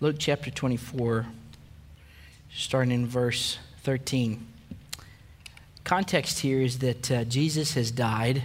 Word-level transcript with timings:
Luke 0.00 0.14
chapter 0.16 0.48
24, 0.48 1.26
starting 2.54 2.92
in 2.92 3.04
verse 3.04 3.58
13. 3.82 4.46
Context 5.82 6.38
here 6.38 6.60
is 6.60 6.78
that 6.78 7.10
uh, 7.10 7.24
Jesus 7.24 7.74
has 7.74 7.90
died, 7.90 8.44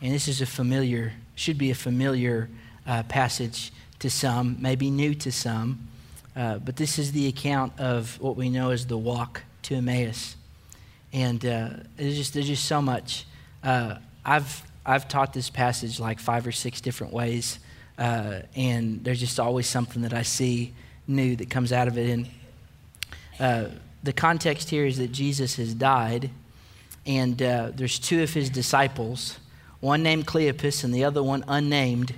and 0.00 0.14
this 0.14 0.28
is 0.28 0.40
a 0.40 0.46
familiar, 0.46 1.14
should 1.34 1.58
be 1.58 1.72
a 1.72 1.74
familiar 1.74 2.48
uh, 2.86 3.02
passage 3.02 3.72
to 3.98 4.08
some, 4.08 4.56
maybe 4.60 4.88
new 4.88 5.16
to 5.16 5.32
some, 5.32 5.88
uh, 6.36 6.58
but 6.58 6.76
this 6.76 6.96
is 6.96 7.10
the 7.10 7.26
account 7.26 7.72
of 7.80 8.20
what 8.20 8.36
we 8.36 8.48
know 8.48 8.70
as 8.70 8.86
the 8.86 8.96
walk 8.96 9.42
to 9.62 9.74
Emmaus. 9.74 10.36
And 11.12 11.44
uh, 11.44 11.70
there's, 11.96 12.16
just, 12.16 12.34
there's 12.34 12.46
just 12.46 12.66
so 12.66 12.80
much. 12.80 13.26
Uh, 13.64 13.96
I've, 14.24 14.62
I've 14.86 15.08
taught 15.08 15.32
this 15.32 15.50
passage 15.50 15.98
like 15.98 16.20
five 16.20 16.46
or 16.46 16.52
six 16.52 16.80
different 16.80 17.12
ways. 17.12 17.58
Uh, 17.98 18.40
and 18.56 19.04
there's 19.04 19.20
just 19.20 19.38
always 19.38 19.66
something 19.66 20.02
that 20.02 20.14
I 20.14 20.22
see 20.22 20.72
new 21.06 21.36
that 21.36 21.50
comes 21.50 21.72
out 21.72 21.88
of 21.88 21.98
it. 21.98 22.10
And 22.10 22.28
uh, 23.38 23.64
the 24.02 24.12
context 24.12 24.70
here 24.70 24.86
is 24.86 24.98
that 24.98 25.12
Jesus 25.12 25.56
has 25.56 25.74
died, 25.74 26.30
and 27.06 27.40
uh, 27.42 27.70
there's 27.74 27.98
two 27.98 28.22
of 28.22 28.32
his 28.32 28.50
disciples, 28.50 29.38
one 29.80 30.02
named 30.02 30.26
Cleopas 30.26 30.84
and 30.84 30.94
the 30.94 31.04
other 31.04 31.22
one 31.22 31.44
unnamed, 31.48 32.14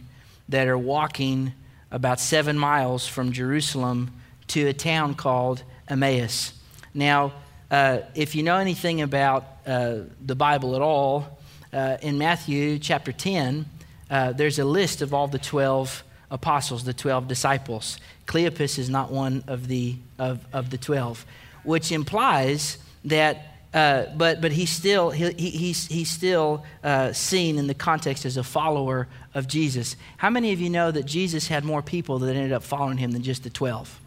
that 0.48 0.68
are 0.68 0.78
walking 0.78 1.52
about 1.90 2.20
seven 2.20 2.58
miles 2.58 3.06
from 3.06 3.32
Jerusalem 3.32 4.12
to 4.48 4.66
a 4.68 4.72
town 4.72 5.14
called 5.14 5.62
Emmaus. 5.88 6.52
Now, 6.92 7.32
uh, 7.70 8.00
if 8.14 8.34
you 8.34 8.42
know 8.42 8.56
anything 8.56 9.00
about 9.00 9.44
uh, 9.66 10.00
the 10.24 10.34
Bible 10.34 10.76
at 10.76 10.82
all, 10.82 11.38
uh, 11.72 11.96
in 12.02 12.18
Matthew 12.18 12.78
chapter 12.78 13.10
10, 13.10 13.66
uh, 14.10 14.32
there's 14.32 14.58
a 14.58 14.64
list 14.64 15.02
of 15.02 15.14
all 15.14 15.28
the 15.28 15.38
12 15.38 16.04
apostles, 16.30 16.84
the 16.84 16.92
12 16.92 17.28
disciples. 17.28 17.98
Cleopas 18.26 18.78
is 18.78 18.90
not 18.90 19.10
one 19.10 19.44
of 19.46 19.68
the, 19.68 19.96
of, 20.18 20.44
of 20.52 20.70
the 20.70 20.78
12, 20.78 21.24
which 21.62 21.92
implies 21.92 22.78
that, 23.04 23.56
uh, 23.72 24.06
but, 24.16 24.40
but 24.40 24.52
he's 24.52 24.70
still, 24.70 25.10
he, 25.10 25.30
he's, 25.32 25.86
he's 25.86 26.10
still 26.10 26.64
uh, 26.82 27.12
seen 27.12 27.58
in 27.58 27.66
the 27.66 27.74
context 27.74 28.24
as 28.24 28.36
a 28.36 28.42
follower 28.42 29.08
of 29.34 29.46
Jesus. 29.46 29.96
How 30.16 30.30
many 30.30 30.52
of 30.52 30.60
you 30.60 30.70
know 30.70 30.90
that 30.90 31.04
Jesus 31.04 31.48
had 31.48 31.64
more 31.64 31.82
people 31.82 32.18
that 32.20 32.34
ended 32.34 32.52
up 32.52 32.62
following 32.62 32.98
him 32.98 33.12
than 33.12 33.22
just 33.22 33.42
the 33.42 33.50
12? 33.50 34.00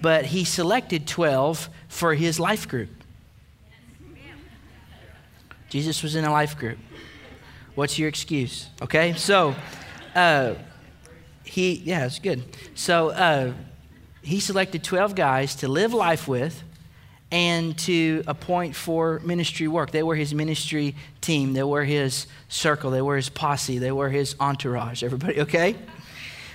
But 0.00 0.26
he 0.26 0.44
selected 0.44 1.06
12 1.06 1.68
for 1.88 2.14
his 2.14 2.38
life 2.38 2.68
group. 2.68 2.90
Jesus 5.70 6.02
was 6.02 6.14
in 6.14 6.24
a 6.24 6.30
life 6.30 6.56
group. 6.56 6.78
What's 7.74 7.98
your 7.98 8.08
excuse? 8.08 8.68
Okay, 8.80 9.14
so 9.14 9.54
uh, 10.14 10.54
he, 11.42 11.74
yeah, 11.84 12.06
it's 12.06 12.20
good. 12.20 12.44
So 12.76 13.10
uh, 13.10 13.52
he 14.22 14.38
selected 14.38 14.84
12 14.84 15.16
guys 15.16 15.56
to 15.56 15.68
live 15.68 15.92
life 15.92 16.28
with 16.28 16.62
and 17.32 17.76
to 17.78 18.22
appoint 18.28 18.76
for 18.76 19.18
ministry 19.24 19.66
work. 19.66 19.90
They 19.90 20.04
were 20.04 20.14
his 20.14 20.32
ministry 20.32 20.94
team, 21.20 21.52
they 21.52 21.64
were 21.64 21.82
his 21.82 22.28
circle, 22.48 22.92
they 22.92 23.02
were 23.02 23.16
his 23.16 23.28
posse, 23.28 23.78
they 23.78 23.90
were 23.90 24.08
his 24.08 24.36
entourage. 24.38 25.02
Everybody 25.02 25.40
okay? 25.40 25.74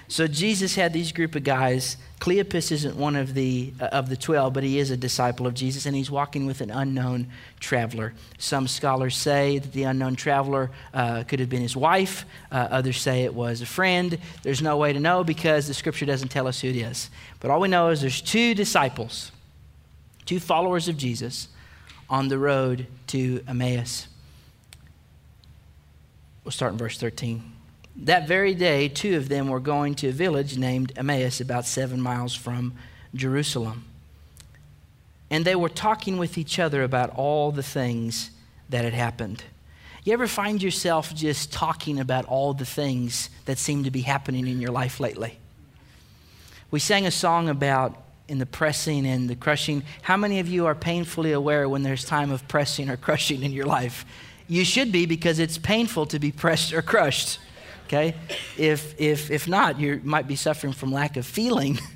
So 0.08 0.26
Jesus 0.26 0.76
had 0.76 0.94
these 0.94 1.12
group 1.12 1.36
of 1.36 1.44
guys. 1.44 1.98
Cleopas 2.20 2.72
isn't 2.74 2.98
one 2.98 3.16
of 3.16 3.34
the 3.34 3.72
uh, 3.80 3.86
of 3.86 4.10
the 4.10 4.18
12, 4.18 4.52
but 4.54 4.64
he 4.64 4.78
is 4.78 4.92
a 4.92 4.98
disciple 4.98 5.48
of 5.48 5.54
Jesus 5.54 5.86
and 5.86 5.96
he's 5.96 6.12
walking 6.12 6.46
with 6.46 6.60
an 6.60 6.70
unknown 6.70 7.28
traveler. 7.62 8.14
Some 8.38 8.68
scholars 8.68 9.16
say 9.16 9.58
that 9.58 9.72
the 9.72 9.84
unknown 9.84 10.16
traveler 10.16 10.70
uh, 10.94 11.24
could 11.24 11.40
have 11.40 11.48
been 11.48 11.62
his 11.62 11.78
wife. 11.78 12.26
Uh, 12.52 12.68
others 12.72 13.00
say 13.00 13.24
it 13.24 13.34
was 13.34 13.62
a 13.62 13.66
friend. 13.66 14.18
There's 14.44 14.62
no 14.62 14.76
way 14.76 14.92
to 14.92 15.00
know 15.00 15.24
because 15.24 15.68
the 15.68 15.74
scripture 15.74 16.06
doesn't 16.06 16.28
tell 16.28 16.46
us 16.46 16.60
who 16.60 16.68
it 16.68 16.76
is. 16.76 17.10
But 17.40 17.52
all 17.52 17.62
we 17.62 17.70
know 17.70 17.88
is 17.90 18.02
there's 18.02 18.22
two 18.22 18.54
disciples, 18.54 19.32
two 20.26 20.42
followers 20.42 20.90
of 20.90 20.98
Jesus 20.98 21.48
on 22.10 22.28
the 22.28 22.38
road 22.38 22.88
to 23.08 23.42
Emmaus. 23.48 24.08
We'll 26.44 26.52
start 26.52 26.74
in 26.74 26.78
verse 26.78 26.98
13. 26.98 27.59
That 28.04 28.28
very 28.28 28.54
day, 28.56 28.88
two 28.88 29.18
of 29.18 29.28
them 29.28 29.50
were 29.50 29.60
going 29.60 29.94
to 29.96 30.08
a 30.08 30.12
village 30.12 30.58
named 30.58 30.94
Emmaus, 30.96 31.42
about 31.42 31.66
seven 31.66 32.00
miles 32.00 32.34
from 32.34 32.74
Jerusalem. 33.14 33.84
And 35.30 35.44
they 35.44 35.56
were 35.56 35.70
talking 35.70 36.18
with 36.18 36.38
each 36.38 36.60
other 36.60 36.84
about 36.84 37.14
all 37.16 37.52
the 37.52 37.64
things 37.64 38.32
that 38.70 38.86
had 38.86 38.94
happened. 38.94 39.44
You 40.06 40.14
ever 40.14 40.28
find 40.28 40.64
yourself 40.64 41.14
just 41.14 41.52
talking 41.52 42.00
about 42.00 42.26
all 42.26 42.54
the 42.54 42.66
things 42.66 43.30
that 43.46 43.58
seem 43.58 43.84
to 43.84 43.92
be 43.92 44.02
happening 44.02 44.48
in 44.48 44.62
your 44.62 44.72
life 44.72 45.02
lately? 45.02 45.38
We 46.72 46.80
sang 46.80 47.06
a 47.06 47.12
song 47.12 47.50
about 47.50 48.02
in 48.30 48.38
the 48.38 48.46
pressing 48.46 49.06
and 49.06 49.30
the 49.30 49.36
crushing. 49.36 49.84
How 50.04 50.16
many 50.16 50.40
of 50.40 50.48
you 50.48 50.68
are 50.68 50.76
painfully 50.76 51.34
aware 51.34 51.68
when 51.68 51.84
there's 51.84 52.06
time 52.06 52.32
of 52.32 52.48
pressing 52.48 52.90
or 52.90 52.96
crushing 52.96 53.44
in 53.44 53.52
your 53.52 53.66
life? 53.66 54.06
You 54.48 54.64
should 54.64 54.92
be 54.92 55.06
because 55.06 55.38
it's 55.38 55.58
painful 55.58 56.06
to 56.08 56.20
be 56.20 56.32
pressed 56.32 56.74
or 56.74 56.82
crushed 56.82 57.40
okay? 57.90 58.16
If, 58.58 59.00
if, 59.00 59.32
if 59.32 59.48
not, 59.48 59.80
you 59.80 60.00
might 60.04 60.28
be 60.28 60.36
suffering 60.36 60.74
from 60.74 60.92
lack 60.92 61.18
of 61.18 61.26
feeling. 61.26 61.80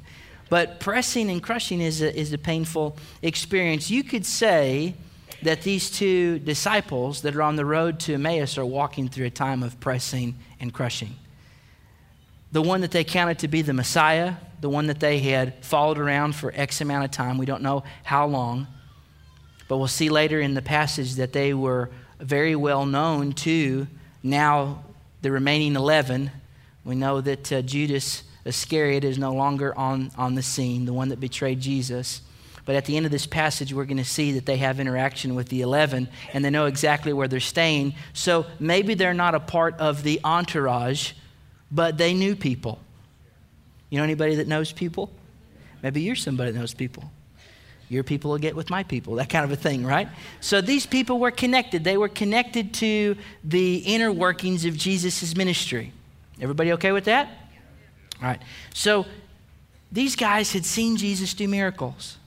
But 0.49 0.79
pressing 0.79 1.31
and 1.31 1.41
crushing 1.41 1.81
is 1.81 2.03
a, 2.03 2.15
is 2.15 2.31
a 2.31 2.37
painful 2.37 2.95
experience. 3.23 3.89
You 3.89 4.03
could 4.03 4.23
say 4.23 4.93
that 5.41 5.63
these 5.63 5.89
two 5.89 6.37
disciples 6.37 7.21
that 7.21 7.35
are 7.35 7.41
on 7.41 7.55
the 7.55 7.65
road 7.65 7.99
to 8.01 8.13
Emmaus 8.13 8.55
are 8.59 8.65
walking 8.65 9.09
through 9.09 9.25
a 9.25 9.31
time 9.31 9.63
of 9.63 9.79
pressing 9.79 10.35
and 10.59 10.71
crushing. 10.71 11.15
The 12.51 12.61
one 12.61 12.81
that 12.81 12.91
they 12.91 13.03
counted 13.03 13.39
to 13.39 13.47
be 13.47 13.63
the 13.63 13.73
Messiah, 13.73 14.35
the 14.61 14.69
one 14.69 14.85
that 14.87 14.99
they 14.99 15.17
had 15.17 15.65
followed 15.65 15.97
around 15.97 16.35
for 16.35 16.51
X 16.53 16.81
amount 16.81 17.05
of 17.05 17.09
time, 17.09 17.39
we 17.39 17.47
don't 17.47 17.63
know 17.63 17.83
how 18.03 18.27
long, 18.27 18.67
but 19.67 19.77
we'll 19.77 19.87
see 19.87 20.09
later 20.09 20.39
in 20.39 20.53
the 20.53 20.61
passage 20.61 21.15
that 21.15 21.33
they 21.33 21.55
were 21.55 21.89
very 22.19 22.55
well 22.55 22.85
known 22.85 23.33
to 23.33 23.87
now 24.21 24.83
the 25.23 25.31
remaining 25.31 25.75
11, 25.75 26.29
we 26.83 26.95
know 26.95 27.21
that 27.21 27.51
uh, 27.51 27.61
Judas 27.61 28.23
Iscariot 28.43 29.05
is 29.05 29.17
no 29.17 29.33
longer 29.33 29.75
on, 29.77 30.11
on 30.17 30.35
the 30.35 30.43
scene, 30.43 30.85
the 30.85 30.91
one 30.91 31.09
that 31.09 31.19
betrayed 31.21 31.61
Jesus. 31.61 32.21
But 32.65 32.75
at 32.75 32.83
the 32.83 32.97
end 32.97 33.05
of 33.05 33.11
this 33.11 33.25
passage, 33.25 33.73
we're 33.73 33.85
going 33.85 33.97
to 33.97 34.05
see 34.05 34.33
that 34.33 34.45
they 34.45 34.57
have 34.57 34.81
interaction 34.81 35.33
with 35.33 35.47
the 35.47 35.61
11 35.61 36.09
and 36.33 36.43
they 36.43 36.49
know 36.49 36.65
exactly 36.65 37.13
where 37.13 37.29
they're 37.29 37.39
staying. 37.39 37.95
So 38.11 38.45
maybe 38.59 38.95
they're 38.95 39.13
not 39.13 39.33
a 39.33 39.39
part 39.39 39.79
of 39.79 40.03
the 40.03 40.19
entourage, 40.25 41.13
but 41.71 41.97
they 41.97 42.13
knew 42.13 42.35
people. 42.35 42.79
You 43.89 43.99
know 43.99 44.03
anybody 44.03 44.35
that 44.35 44.47
knows 44.47 44.73
people? 44.73 45.09
Maybe 45.81 46.01
you're 46.01 46.15
somebody 46.17 46.51
that 46.51 46.59
knows 46.59 46.73
people. 46.73 47.09
Your 47.93 48.03
people 48.03 48.31
will 48.31 48.39
get 48.39 48.55
with 48.55 48.69
my 48.69 48.83
people, 48.83 49.15
that 49.15 49.29
kind 49.29 49.45
of 49.45 49.51
a 49.51 49.55
thing, 49.55 49.85
right? 49.85 50.09
So 50.41 50.61
these 50.61 50.85
people 50.85 51.19
were 51.19 51.31
connected. 51.31 51.83
They 51.83 51.95
were 51.95 52.09
connected 52.09 52.73
to 52.75 53.15
the 53.43 53.77
inner 53.77 54.11
workings 54.11 54.65
of 54.65 54.75
Jesus' 54.75 55.35
ministry. 55.35 55.93
Everybody 56.41 56.73
okay 56.73 56.91
with 56.91 57.05
that? 57.05 57.27
All 58.21 58.27
right. 58.27 58.41
So 58.73 59.05
these 59.91 60.15
guys 60.15 60.51
had 60.53 60.65
seen 60.65 60.97
Jesus 60.97 61.33
do 61.35 61.47
miracles. 61.47 62.17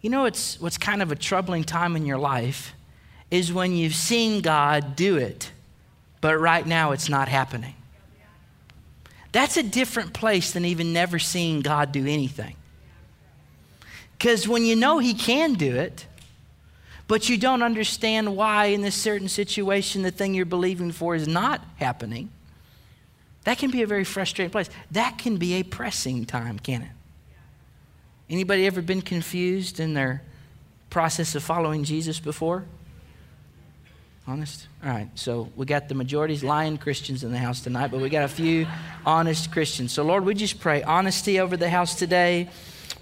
You 0.00 0.10
know, 0.10 0.24
it's 0.24 0.60
what's 0.60 0.78
kind 0.78 1.02
of 1.02 1.12
a 1.12 1.16
troubling 1.16 1.62
time 1.62 1.94
in 1.94 2.04
your 2.04 2.18
life 2.18 2.74
is 3.30 3.52
when 3.52 3.76
you've 3.76 3.94
seen 3.94 4.40
God 4.40 4.96
do 4.96 5.16
it, 5.16 5.52
but 6.20 6.36
right 6.36 6.66
now 6.66 6.90
it's 6.90 7.08
not 7.08 7.28
happening. 7.28 7.74
That's 9.32 9.56
a 9.56 9.62
different 9.62 10.12
place 10.12 10.50
than 10.50 10.64
even 10.64 10.92
never 10.92 11.20
seeing 11.20 11.60
God 11.60 11.92
do 11.92 12.06
anything. 12.06 12.56
Because 14.20 14.46
when 14.46 14.66
you 14.66 14.76
know 14.76 14.98
He 14.98 15.14
can 15.14 15.54
do 15.54 15.76
it, 15.76 16.04
but 17.08 17.30
you 17.30 17.38
don't 17.38 17.62
understand 17.62 18.36
why 18.36 18.66
in 18.66 18.82
this 18.82 18.94
certain 18.94 19.30
situation 19.30 20.02
the 20.02 20.10
thing 20.10 20.34
you're 20.34 20.44
believing 20.44 20.92
for 20.92 21.14
is 21.14 21.26
not 21.26 21.64
happening, 21.76 22.28
that 23.44 23.56
can 23.56 23.70
be 23.70 23.80
a 23.80 23.86
very 23.86 24.04
frustrating 24.04 24.50
place. 24.50 24.68
That 24.90 25.16
can 25.16 25.38
be 25.38 25.54
a 25.54 25.62
pressing 25.62 26.26
time, 26.26 26.58
can 26.58 26.82
it? 26.82 26.90
Anybody 28.28 28.66
ever 28.66 28.82
been 28.82 29.00
confused 29.00 29.80
in 29.80 29.94
their 29.94 30.22
process 30.90 31.34
of 31.34 31.42
following 31.42 31.82
Jesus 31.82 32.20
before? 32.20 32.66
Honest? 34.26 34.68
All 34.84 34.90
right, 34.90 35.08
so 35.14 35.50
we 35.56 35.64
got 35.64 35.88
the 35.88 35.94
majority's 35.94 36.44
lying 36.44 36.76
Christians 36.76 37.24
in 37.24 37.32
the 37.32 37.38
house 37.38 37.62
tonight, 37.62 37.90
but 37.90 38.02
we 38.02 38.10
got 38.10 38.24
a 38.24 38.28
few 38.28 38.66
honest 39.06 39.50
Christians. 39.50 39.92
So, 39.92 40.02
Lord, 40.02 40.26
we 40.26 40.34
just 40.34 40.60
pray 40.60 40.82
honesty 40.82 41.40
over 41.40 41.56
the 41.56 41.70
house 41.70 41.94
today. 41.94 42.50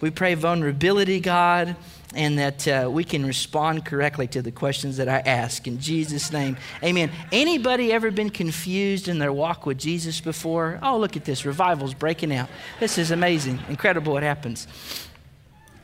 We 0.00 0.10
pray 0.10 0.34
vulnerability, 0.34 1.20
God, 1.20 1.76
and 2.14 2.38
that 2.38 2.68
uh, 2.68 2.88
we 2.90 3.04
can 3.04 3.26
respond 3.26 3.84
correctly 3.84 4.26
to 4.28 4.42
the 4.42 4.50
questions 4.50 4.96
that 4.96 5.08
I 5.08 5.18
ask. 5.18 5.66
In 5.66 5.78
Jesus' 5.80 6.32
name, 6.32 6.56
amen. 6.82 7.10
Anybody 7.32 7.92
ever 7.92 8.10
been 8.10 8.30
confused 8.30 9.08
in 9.08 9.18
their 9.18 9.32
walk 9.32 9.66
with 9.66 9.78
Jesus 9.78 10.20
before? 10.20 10.78
Oh, 10.82 10.98
look 10.98 11.16
at 11.16 11.24
this. 11.24 11.44
Revival's 11.44 11.94
breaking 11.94 12.32
out. 12.32 12.48
This 12.80 12.96
is 12.96 13.10
amazing. 13.10 13.58
Incredible 13.68 14.12
what 14.12 14.22
happens. 14.22 14.66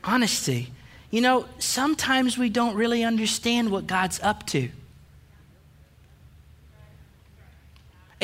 Honesty. 0.03 0.73
You 1.11 1.21
know, 1.21 1.47
sometimes 1.59 2.39
we 2.39 2.49
don't 2.49 2.75
really 2.75 3.05
understand 3.05 3.71
what 3.71 3.87
God's 3.87 4.21
up 4.21 4.47
to. 4.49 4.71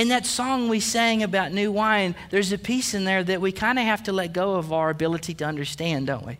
In 0.00 0.08
that 0.08 0.24
song 0.24 0.70
we 0.70 0.80
sang 0.80 1.22
about 1.22 1.52
new 1.52 1.70
wine, 1.70 2.14
there's 2.30 2.52
a 2.52 2.56
piece 2.56 2.94
in 2.94 3.04
there 3.04 3.22
that 3.22 3.42
we 3.42 3.52
kind 3.52 3.78
of 3.78 3.84
have 3.84 4.04
to 4.04 4.14
let 4.14 4.32
go 4.32 4.54
of 4.54 4.72
our 4.72 4.88
ability 4.88 5.34
to 5.34 5.44
understand, 5.44 6.06
don't 6.06 6.24
we? 6.24 6.38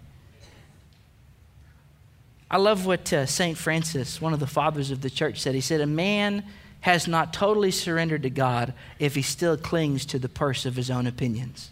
I 2.51 2.57
love 2.57 2.87
what 2.87 3.13
uh, 3.13 3.27
St. 3.27 3.59
Francis, 3.59 4.19
one 4.19 4.33
of 4.33 4.41
the 4.41 4.47
fathers 4.47 4.91
of 4.91 5.03
the 5.03 5.11
church, 5.11 5.43
said. 5.43 5.55
He 5.55 5.61
said, 5.61 5.83
A 5.83 5.87
man 5.87 6.43
has 6.81 7.07
not 7.07 7.35
totally 7.35 7.71
surrendered 7.71 8.23
to 8.23 8.31
God 8.31 8.73
if 8.99 9.15
he 9.15 9.21
still 9.21 9.59
clings 9.59 10.07
to 10.07 10.19
the 10.19 10.31
purse 10.31 10.65
of 10.65 10.75
his 10.75 10.91
own 10.91 11.07
opinions. 11.07 11.71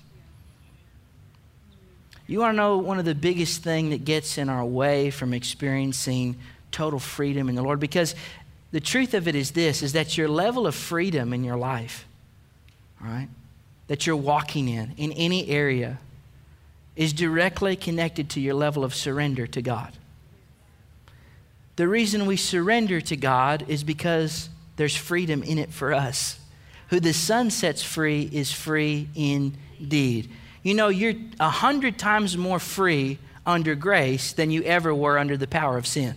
You 2.26 2.40
want 2.40 2.52
to 2.52 2.56
know 2.58 2.76
one 2.76 2.98
of 2.98 3.06
the 3.06 3.14
biggest 3.14 3.62
thing 3.62 3.88
that 3.90 4.04
gets 4.04 4.36
in 4.36 4.50
our 4.50 4.62
way 4.62 5.10
from 5.10 5.32
experiencing 5.32 6.36
total 6.70 6.98
freedom 6.98 7.48
in 7.48 7.54
the 7.54 7.62
Lord? 7.62 7.80
Because 7.80 8.14
the 8.70 8.80
truth 8.80 9.14
of 9.14 9.26
it 9.26 9.34
is 9.34 9.52
this 9.52 9.82
is 9.82 9.92
that 9.94 10.18
your 10.18 10.28
level 10.28 10.66
of 10.66 10.74
freedom 10.74 11.32
in 11.32 11.44
your 11.44 11.56
life, 11.56 12.06
all 13.02 13.08
right, 13.08 13.28
that 13.86 14.06
you're 14.06 14.16
walking 14.16 14.68
in, 14.68 14.92
in 14.96 15.12
any 15.12 15.48
area, 15.48 15.98
is 16.96 17.12
directly 17.12 17.76
connected 17.76 18.28
to 18.30 18.40
your 18.40 18.54
level 18.54 18.84
of 18.84 18.94
surrender 18.94 19.46
to 19.46 19.62
God. 19.62 19.92
The 21.76 21.88
reason 21.88 22.26
we 22.26 22.36
surrender 22.36 23.00
to 23.02 23.16
God 23.16 23.64
is 23.68 23.84
because 23.84 24.48
there's 24.76 24.96
freedom 24.96 25.42
in 25.42 25.58
it 25.58 25.72
for 25.72 25.94
us. 25.94 26.38
Who 26.88 27.00
the 27.00 27.12
Son 27.12 27.50
sets 27.50 27.82
free 27.82 28.28
is 28.32 28.50
free 28.50 29.08
indeed. 29.14 30.28
You 30.62 30.74
know, 30.74 30.88
you're 30.88 31.14
a 31.38 31.50
hundred 31.50 31.98
times 31.98 32.36
more 32.36 32.58
free 32.58 33.18
under 33.46 33.74
grace 33.74 34.32
than 34.32 34.50
you 34.50 34.62
ever 34.64 34.94
were 34.94 35.18
under 35.18 35.36
the 35.36 35.46
power 35.46 35.78
of 35.78 35.86
sin. 35.86 36.16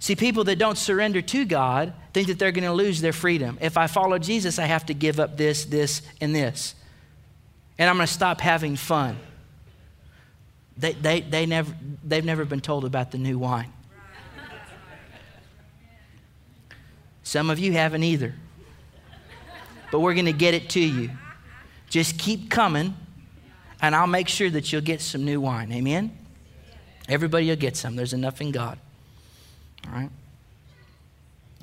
See, 0.00 0.16
people 0.16 0.44
that 0.44 0.58
don't 0.58 0.78
surrender 0.78 1.20
to 1.20 1.44
God 1.44 1.92
think 2.14 2.28
that 2.28 2.38
they're 2.38 2.52
going 2.52 2.64
to 2.64 2.72
lose 2.72 3.02
their 3.02 3.12
freedom. 3.12 3.58
If 3.60 3.76
I 3.76 3.86
follow 3.86 4.18
Jesus, 4.18 4.58
I 4.58 4.64
have 4.64 4.86
to 4.86 4.94
give 4.94 5.20
up 5.20 5.36
this, 5.36 5.66
this, 5.66 6.00
and 6.22 6.34
this. 6.34 6.74
And 7.78 7.88
I'm 7.88 7.96
going 7.96 8.06
to 8.06 8.12
stop 8.12 8.40
having 8.40 8.76
fun. 8.76 9.18
They, 10.78 10.92
they, 10.92 11.20
they 11.20 11.44
never, 11.44 11.74
they've 12.02 12.24
never 12.24 12.46
been 12.46 12.62
told 12.62 12.86
about 12.86 13.10
the 13.10 13.18
new 13.18 13.38
wine. 13.38 13.70
Some 17.22 17.50
of 17.50 17.58
you 17.58 17.72
haven't 17.72 18.02
either. 18.02 18.34
But 19.92 20.00
we're 20.00 20.14
going 20.14 20.24
to 20.24 20.32
get 20.32 20.54
it 20.54 20.70
to 20.70 20.80
you. 20.80 21.10
Just 21.90 22.18
keep 22.18 22.50
coming, 22.50 22.96
and 23.82 23.94
I'll 23.94 24.06
make 24.06 24.28
sure 24.28 24.48
that 24.48 24.72
you'll 24.72 24.80
get 24.80 25.02
some 25.02 25.26
new 25.26 25.42
wine. 25.42 25.70
Amen? 25.72 26.16
Everybody 27.06 27.48
will 27.48 27.56
get 27.56 27.76
some. 27.76 27.96
There's 27.96 28.14
enough 28.14 28.40
in 28.40 28.50
God. 28.50 28.78
All 29.86 29.92
right? 29.92 30.10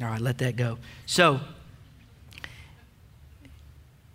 All 0.01 0.07
right, 0.07 0.21
let 0.21 0.37
that 0.39 0.55
go. 0.55 0.77
So, 1.05 1.39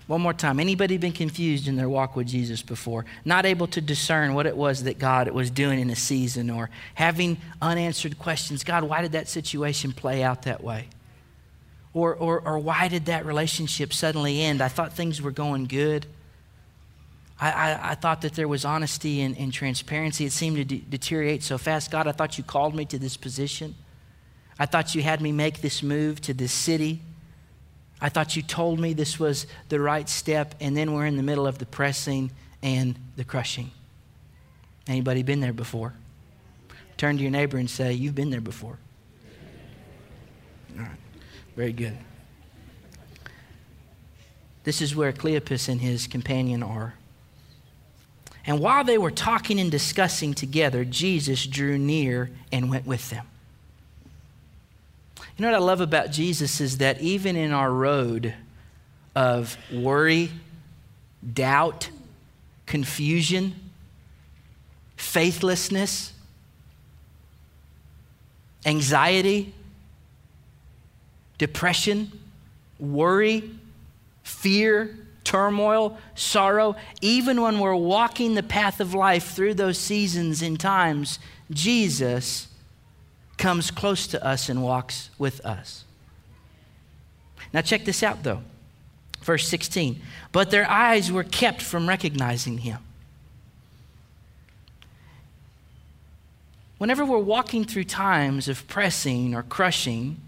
one 0.06 0.20
more 0.20 0.34
time. 0.34 0.60
Anybody 0.60 0.96
been 0.98 1.12
confused 1.12 1.68
in 1.68 1.76
their 1.76 1.88
walk 1.88 2.16
with 2.16 2.26
Jesus 2.26 2.60
before? 2.60 3.04
Not 3.24 3.46
able 3.46 3.66
to 3.68 3.80
discern 3.80 4.34
what 4.34 4.46
it 4.46 4.56
was 4.56 4.82
that 4.84 4.98
God 4.98 5.28
was 5.30 5.50
doing 5.50 5.80
in 5.80 5.90
a 5.90 5.96
season 5.96 6.50
or 6.50 6.70
having 6.94 7.38
unanswered 7.60 8.18
questions. 8.18 8.62
God, 8.64 8.84
why 8.84 9.00
did 9.00 9.12
that 9.12 9.28
situation 9.28 9.92
play 9.92 10.22
out 10.22 10.42
that 10.42 10.62
way? 10.62 10.88
Or, 11.94 12.14
or, 12.14 12.40
or 12.40 12.58
why 12.58 12.88
did 12.88 13.06
that 13.06 13.24
relationship 13.24 13.92
suddenly 13.92 14.42
end? 14.42 14.60
I 14.60 14.68
thought 14.68 14.92
things 14.92 15.22
were 15.22 15.30
going 15.30 15.66
good. 15.66 16.06
I, 17.40 17.50
I, 17.50 17.90
I 17.90 17.94
thought 17.94 18.22
that 18.22 18.34
there 18.34 18.48
was 18.48 18.64
honesty 18.64 19.20
and, 19.22 19.36
and 19.38 19.52
transparency. 19.52 20.24
It 20.24 20.32
seemed 20.32 20.56
to 20.56 20.64
de- 20.64 20.78
deteriorate 20.78 21.42
so 21.42 21.58
fast. 21.58 21.90
God, 21.90 22.06
I 22.06 22.12
thought 22.12 22.38
you 22.38 22.44
called 22.44 22.74
me 22.74 22.84
to 22.86 22.98
this 22.98 23.16
position. 23.16 23.74
I 24.58 24.66
thought 24.66 24.94
you 24.94 25.02
had 25.02 25.20
me 25.20 25.32
make 25.32 25.60
this 25.60 25.82
move 25.82 26.20
to 26.22 26.34
this 26.34 26.52
city. 26.52 27.00
I 28.00 28.08
thought 28.08 28.36
you 28.36 28.42
told 28.42 28.80
me 28.80 28.92
this 28.92 29.18
was 29.18 29.46
the 29.68 29.80
right 29.80 30.08
step, 30.08 30.54
and 30.60 30.76
then 30.76 30.92
we're 30.92 31.06
in 31.06 31.16
the 31.16 31.22
middle 31.22 31.46
of 31.46 31.58
the 31.58 31.66
pressing 31.66 32.30
and 32.62 32.98
the 33.16 33.24
crushing. 33.24 33.70
Anybody 34.86 35.22
been 35.22 35.40
there 35.40 35.52
before? 35.52 35.94
Turn 36.96 37.16
to 37.16 37.22
your 37.22 37.30
neighbor 37.30 37.58
and 37.58 37.70
say, 37.70 37.92
You've 37.92 38.14
been 38.14 38.30
there 38.30 38.40
before. 38.40 38.78
All 40.76 40.82
right, 40.82 40.90
very 41.56 41.72
good. 41.72 41.96
This 44.64 44.80
is 44.80 44.94
where 44.94 45.12
Cleopas 45.12 45.68
and 45.68 45.80
his 45.80 46.06
companion 46.06 46.62
are. 46.62 46.94
And 48.46 48.60
while 48.60 48.84
they 48.84 48.98
were 48.98 49.10
talking 49.10 49.60
and 49.60 49.70
discussing 49.70 50.34
together, 50.34 50.84
Jesus 50.84 51.46
drew 51.46 51.78
near 51.78 52.30
and 52.50 52.70
went 52.70 52.86
with 52.86 53.10
them. 53.10 53.26
You 55.42 55.48
know 55.48 55.54
what 55.54 55.62
I 55.62 55.66
love 55.66 55.80
about 55.80 56.12
Jesus 56.12 56.60
is 56.60 56.78
that 56.78 57.00
even 57.00 57.34
in 57.34 57.50
our 57.50 57.72
road 57.72 58.32
of 59.16 59.56
worry, 59.72 60.30
doubt, 61.34 61.90
confusion, 62.64 63.56
faithlessness, 64.96 66.12
anxiety, 68.64 69.52
depression, 71.38 72.12
worry, 72.78 73.50
fear, 74.22 74.96
turmoil, 75.24 75.98
sorrow, 76.14 76.76
even 77.00 77.42
when 77.42 77.58
we're 77.58 77.74
walking 77.74 78.36
the 78.36 78.44
path 78.44 78.78
of 78.78 78.94
life 78.94 79.32
through 79.32 79.54
those 79.54 79.76
seasons 79.76 80.40
and 80.40 80.60
times, 80.60 81.18
Jesus 81.50 82.46
comes 83.42 83.72
close 83.72 84.06
to 84.06 84.24
us 84.24 84.48
and 84.48 84.62
walks 84.62 85.10
with 85.18 85.44
us. 85.44 85.84
Now, 87.52 87.60
check 87.60 87.84
this 87.84 88.04
out 88.04 88.22
though. 88.22 88.40
Verse 89.22 89.48
16. 89.48 90.00
But 90.30 90.52
their 90.52 90.68
eyes 90.70 91.10
were 91.10 91.24
kept 91.24 91.60
from 91.60 91.88
recognizing 91.88 92.58
him. 92.58 92.78
Whenever 96.78 97.04
we're 97.04 97.18
walking 97.18 97.64
through 97.64 97.84
times 97.84 98.46
of 98.46 98.68
pressing 98.68 99.34
or 99.34 99.42
crushing, 99.42 100.20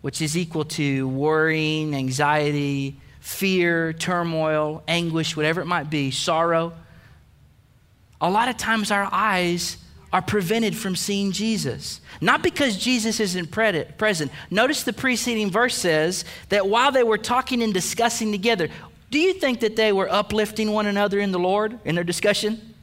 which 0.00 0.22
is 0.22 0.36
equal 0.36 0.66
to 0.66 1.08
worrying, 1.08 1.96
anxiety, 1.96 2.96
fear, 3.18 3.92
turmoil, 3.92 4.84
anguish, 4.86 5.36
whatever 5.36 5.60
it 5.60 5.66
might 5.66 5.90
be, 5.90 6.12
sorrow, 6.12 6.72
a 8.20 8.30
lot 8.30 8.48
of 8.48 8.56
times 8.56 8.92
our 8.92 9.08
eyes 9.10 9.78
are 10.12 10.22
prevented 10.22 10.76
from 10.76 10.96
seeing 10.96 11.32
Jesus. 11.32 12.00
Not 12.20 12.42
because 12.42 12.76
Jesus 12.76 13.20
isn't 13.20 13.50
present. 13.50 14.32
Notice 14.50 14.82
the 14.82 14.92
preceding 14.92 15.50
verse 15.50 15.74
says 15.74 16.24
that 16.48 16.68
while 16.68 16.90
they 16.90 17.02
were 17.02 17.18
talking 17.18 17.62
and 17.62 17.74
discussing 17.74 18.32
together, 18.32 18.68
do 19.10 19.18
you 19.18 19.34
think 19.34 19.60
that 19.60 19.76
they 19.76 19.92
were 19.92 20.10
uplifting 20.10 20.72
one 20.72 20.86
another 20.86 21.18
in 21.18 21.32
the 21.32 21.38
Lord 21.38 21.78
in 21.84 21.94
their 21.94 22.04
discussion? 22.04 22.74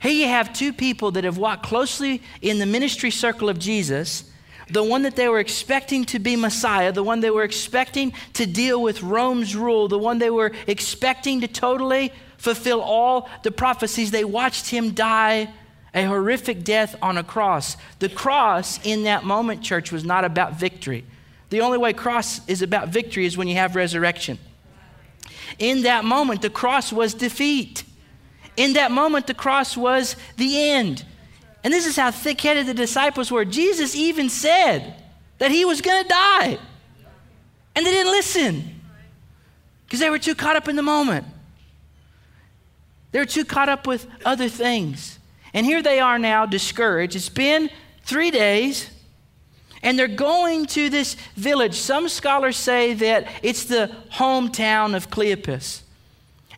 Here 0.00 0.12
you 0.12 0.28
have 0.28 0.52
two 0.52 0.72
people 0.72 1.10
that 1.12 1.24
have 1.24 1.38
walked 1.38 1.64
closely 1.64 2.22
in 2.40 2.58
the 2.58 2.66
ministry 2.66 3.10
circle 3.10 3.48
of 3.48 3.58
Jesus, 3.58 4.30
the 4.70 4.84
one 4.84 5.02
that 5.02 5.16
they 5.16 5.28
were 5.28 5.40
expecting 5.40 6.04
to 6.06 6.18
be 6.18 6.36
Messiah, 6.36 6.92
the 6.92 7.02
one 7.02 7.20
they 7.20 7.30
were 7.30 7.42
expecting 7.42 8.12
to 8.34 8.46
deal 8.46 8.80
with 8.82 9.02
Rome's 9.02 9.56
rule, 9.56 9.88
the 9.88 9.98
one 9.98 10.18
they 10.18 10.30
were 10.30 10.52
expecting 10.66 11.40
to 11.40 11.48
totally 11.48 12.12
fulfill 12.36 12.80
all 12.80 13.28
the 13.42 13.50
prophecies. 13.50 14.10
They 14.10 14.24
watched 14.24 14.68
him 14.68 14.92
die 14.92 15.48
a 15.94 16.04
horrific 16.04 16.64
death 16.64 16.96
on 17.00 17.16
a 17.16 17.24
cross. 17.24 17.76
The 17.98 18.08
cross 18.08 18.78
in 18.84 19.04
that 19.04 19.24
moment, 19.24 19.62
church, 19.62 19.90
was 19.90 20.04
not 20.04 20.24
about 20.24 20.54
victory. 20.54 21.04
The 21.50 21.60
only 21.60 21.78
way 21.78 21.92
cross 21.92 22.46
is 22.46 22.62
about 22.62 22.88
victory 22.88 23.24
is 23.24 23.36
when 23.36 23.48
you 23.48 23.54
have 23.54 23.74
resurrection. 23.74 24.38
In 25.58 25.82
that 25.82 26.04
moment, 26.04 26.42
the 26.42 26.50
cross 26.50 26.92
was 26.92 27.14
defeat. 27.14 27.84
In 28.56 28.74
that 28.74 28.90
moment, 28.90 29.26
the 29.26 29.34
cross 29.34 29.76
was 29.76 30.16
the 30.36 30.70
end. 30.70 31.04
And 31.64 31.72
this 31.72 31.86
is 31.86 31.96
how 31.96 32.10
thick 32.10 32.40
headed 32.40 32.66
the 32.66 32.74
disciples 32.74 33.30
were. 33.30 33.44
Jesus 33.44 33.94
even 33.94 34.28
said 34.28 34.94
that 35.38 35.50
he 35.50 35.64
was 35.64 35.80
going 35.80 36.02
to 36.02 36.08
die. 36.08 36.58
And 37.74 37.86
they 37.86 37.90
didn't 37.90 38.12
listen 38.12 38.80
because 39.84 40.00
they 40.00 40.10
were 40.10 40.18
too 40.18 40.34
caught 40.34 40.56
up 40.56 40.68
in 40.68 40.76
the 40.76 40.82
moment. 40.82 41.26
They 43.12 43.18
were 43.18 43.26
too 43.26 43.44
caught 43.44 43.68
up 43.68 43.86
with 43.86 44.06
other 44.24 44.48
things. 44.48 45.17
And 45.54 45.64
here 45.64 45.82
they 45.82 46.00
are 46.00 46.18
now 46.18 46.46
discouraged. 46.46 47.16
It's 47.16 47.28
been 47.28 47.70
three 48.02 48.30
days, 48.30 48.90
and 49.82 49.98
they're 49.98 50.08
going 50.08 50.66
to 50.66 50.90
this 50.90 51.14
village. 51.36 51.74
Some 51.74 52.08
scholars 52.08 52.56
say 52.56 52.94
that 52.94 53.28
it's 53.42 53.64
the 53.64 53.90
hometown 54.12 54.96
of 54.96 55.10
Cleopas. 55.10 55.82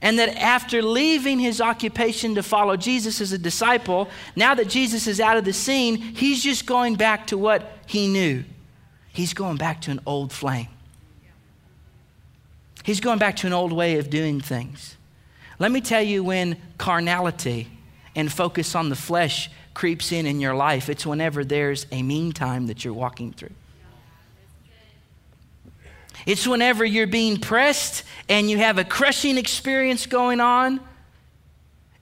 And 0.02 0.18
that 0.18 0.30
after 0.38 0.80
leaving 0.80 1.38
his 1.38 1.60
occupation 1.60 2.34
to 2.36 2.42
follow 2.42 2.74
Jesus 2.74 3.20
as 3.20 3.32
a 3.32 3.38
disciple, 3.38 4.08
now 4.34 4.54
that 4.54 4.68
Jesus 4.68 5.06
is 5.06 5.20
out 5.20 5.36
of 5.36 5.44
the 5.44 5.52
scene, 5.52 5.96
he's 5.96 6.42
just 6.42 6.64
going 6.64 6.94
back 6.94 7.26
to 7.26 7.36
what 7.36 7.70
he 7.86 8.08
knew. 8.08 8.44
He's 9.12 9.34
going 9.34 9.58
back 9.58 9.82
to 9.82 9.90
an 9.90 10.00
old 10.06 10.32
flame. 10.32 10.68
He's 12.82 13.00
going 13.00 13.18
back 13.18 13.36
to 13.36 13.46
an 13.46 13.52
old 13.52 13.72
way 13.72 13.98
of 13.98 14.08
doing 14.08 14.40
things. 14.40 14.96
Let 15.58 15.70
me 15.70 15.82
tell 15.82 16.00
you 16.00 16.24
when 16.24 16.56
carnality 16.78 17.68
and 18.14 18.30
focus 18.32 18.74
on 18.74 18.88
the 18.88 18.96
flesh 18.96 19.50
creeps 19.74 20.12
in 20.12 20.26
in 20.26 20.40
your 20.40 20.54
life, 20.54 20.88
it's 20.88 21.06
whenever 21.06 21.44
there's 21.44 21.86
a 21.92 22.02
meantime 22.02 22.66
that 22.66 22.84
you're 22.84 22.94
walking 22.94 23.32
through. 23.32 23.54
It's 26.26 26.46
whenever 26.46 26.84
you're 26.84 27.06
being 27.06 27.38
pressed 27.38 28.04
and 28.28 28.50
you 28.50 28.58
have 28.58 28.78
a 28.78 28.84
crushing 28.84 29.38
experience 29.38 30.06
going 30.06 30.40
on. 30.40 30.80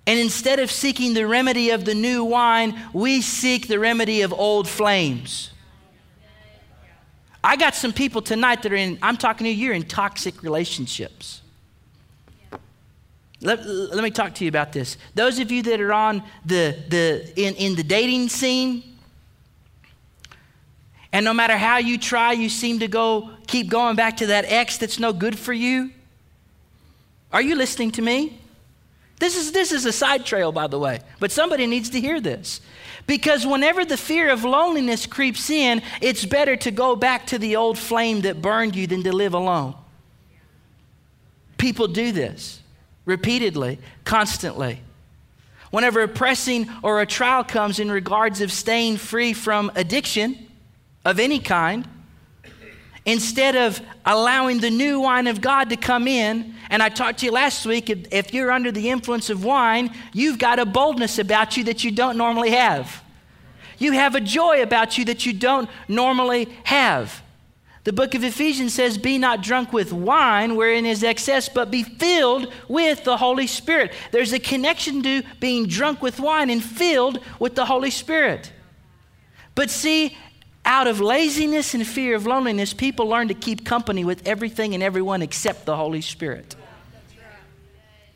And 0.07 0.19
instead 0.19 0.59
of 0.59 0.71
seeking 0.71 1.15
the 1.15 1.27
remedy 1.27 1.71
of 1.71 1.85
the 1.85 1.95
new 1.95 2.25
wine, 2.25 2.81
we 2.93 3.21
seek 3.21 3.69
the 3.69 3.79
remedy 3.79 4.23
of 4.23 4.33
old 4.33 4.67
flames. 4.67 5.51
I 7.45 7.57
got 7.57 7.75
some 7.75 7.93
people 7.93 8.23
tonight 8.23 8.63
that 8.63 8.73
are 8.73 8.77
in, 8.77 8.99
I'm 9.03 9.17
talking 9.17 9.45
to 9.45 9.51
you, 9.51 9.67
you're 9.67 9.75
in 9.75 9.85
toxic 9.85 10.43
relationships. 10.43 11.43
Let, 13.41 13.65
let 13.67 14.03
me 14.03 14.11
talk 14.11 14.35
to 14.37 14.45
you 14.45 14.49
about 14.49 14.73
this. 14.73 14.97
Those 15.15 15.39
of 15.39 15.53
you 15.53 15.63
that 15.63 15.81
are 15.81 15.93
on 15.93 16.23
the, 16.45 16.77
the 16.89 17.33
in, 17.37 17.55
in 17.55 17.75
the 17.77 17.85
dating 17.85 18.29
scene, 18.31 18.83
and 21.13 21.25
no 21.25 21.33
matter 21.33 21.57
how 21.57 21.79
you 21.79 21.99
try, 21.99 22.33
you 22.33 22.49
seem 22.49 22.81
to 22.81 22.89
go 22.89 23.31
keep 23.47 23.71
going 23.71 23.97
back 23.97 24.19
to 24.19 24.27
that 24.27 24.45
ex 24.47 24.77
that's 24.77 24.99
no 24.99 25.13
good 25.13 25.39
for 25.39 25.53
you. 25.53 25.91
Are 27.33 27.41
you 27.41 27.55
listening 27.55 27.93
to 27.93 28.03
me? 28.03 28.41
This 29.21 29.37
is, 29.37 29.53
this 29.53 29.73
is 29.73 29.85
a 29.85 29.93
side 29.93 30.25
trail, 30.25 30.53
by 30.53 30.67
the 30.67 30.79
way, 30.79 31.01
but 31.19 31.33
somebody 31.33 31.67
needs 31.67 31.91
to 31.91 32.01
hear 32.01 32.21
this. 32.21 32.61
Because 33.07 33.47
whenever 33.47 33.85
the 33.85 33.97
fear 33.97 34.31
of 34.31 34.45
loneliness 34.45 35.07
creeps 35.07 35.49
in, 35.51 35.83
it's 36.01 36.25
better 36.25 36.57
to 36.57 36.71
go 36.71 36.95
back 36.95 37.27
to 37.29 37.39
the 37.39 37.57
old 37.57 37.79
flame 37.79 38.21
that 38.21 38.43
burned 38.43 38.77
you 38.77 38.87
than 38.87 39.03
to 39.03 39.13
live 39.13 39.35
alone. 39.35 39.75
People 41.57 41.89
do 41.89 42.13
this 42.13 42.61
repeatedly, 43.09 43.79
constantly. 44.05 44.81
Whenever 45.71 46.03
a 46.03 46.09
pressing 46.09 46.69
or 46.83 47.01
a 47.01 47.07
trial 47.07 47.43
comes 47.43 47.81
in 47.81 47.91
regards 47.91 48.43
of 48.43 48.53
staying 48.53 48.99
free 48.99 49.33
from 49.33 49.73
addiction 49.75 50.47
of 51.07 51.19
any 51.19 51.39
kind, 51.39 51.89
instead 53.07 53.57
of 53.57 53.81
allowing 54.05 54.61
the 54.61 54.71
new 54.71 55.01
wine 55.01 55.27
of 55.27 55.41
God 55.41 55.71
to 55.71 55.77
come 55.77 56.07
in, 56.07 56.55
and 56.69 56.83
I 56.83 56.91
talked 56.91 57.21
to 57.21 57.27
you 57.27 57.33
last 57.33 57.65
week, 57.65 57.89
if, 57.89 58.13
if, 58.13 58.35
you're 58.35 58.51
under 58.51 58.71
the 58.71 58.91
influence 58.91 59.31
of 59.31 59.43
wine, 59.43 59.91
you've 60.13 60.39
got 60.39 60.59
a 60.59 60.67
boldness 60.67 61.19
about 61.19 61.57
you 61.57 61.65
that 61.65 61.83
you 61.85 61.91
don't 61.91 62.19
normally 62.19 62.51
have. 62.51 63.03
You 63.79 63.93
have 63.93 64.17
a 64.17 64.21
joy 64.21 64.63
about 64.63 64.99
you 64.99 65.07
that 65.07 65.25
you 65.25 65.33
don't 65.33 65.71
normally 65.89 66.55
have. 66.65 67.23
The 67.89 67.95
book 67.95 68.15
of 68.15 68.23
Ephesians 68.23 68.75
says, 68.75 68.99
Be 68.99 69.17
not 69.17 69.43
drunk 69.43 69.73
with 69.73 69.95
wine 69.95 70.57
wherein 70.57 70.85
is 70.85 71.03
excess, 71.03 71.49
but 71.49 71.71
be 71.71 71.83
filled 71.83 72.53
with 72.69 73.03
the 73.05 73.17
Holy 73.17 73.47
Spirit. 73.47 73.95
There's 74.11 74.35
a 74.35 74.39
connection 74.39 75.03
to 75.05 75.23
being 75.41 75.67
drunk 75.67 76.03
with 76.03 76.21
wine 76.21 76.51
and 76.51 76.63
filled 76.63 77.19
with 77.39 77.55
the 77.55 77.65
Holy 77.65 77.91
Spirit. 77.91 78.53
But 79.55 79.71
see, 79.71 80.15
out 80.67 80.87
of 80.87 81.01
laziness 81.01 81.73
and 81.73 81.87
fear 81.87 82.15
of 82.15 82.27
loneliness, 82.27 82.75
people 82.75 83.07
learn 83.07 83.29
to 83.29 83.35
keep 83.35 83.65
company 83.65 84.05
with 84.05 84.29
everything 84.29 84.75
and 84.75 84.83
everyone 84.83 85.23
except 85.23 85.65
the 85.65 85.75
Holy 85.75 86.03
Spirit. 86.03 86.57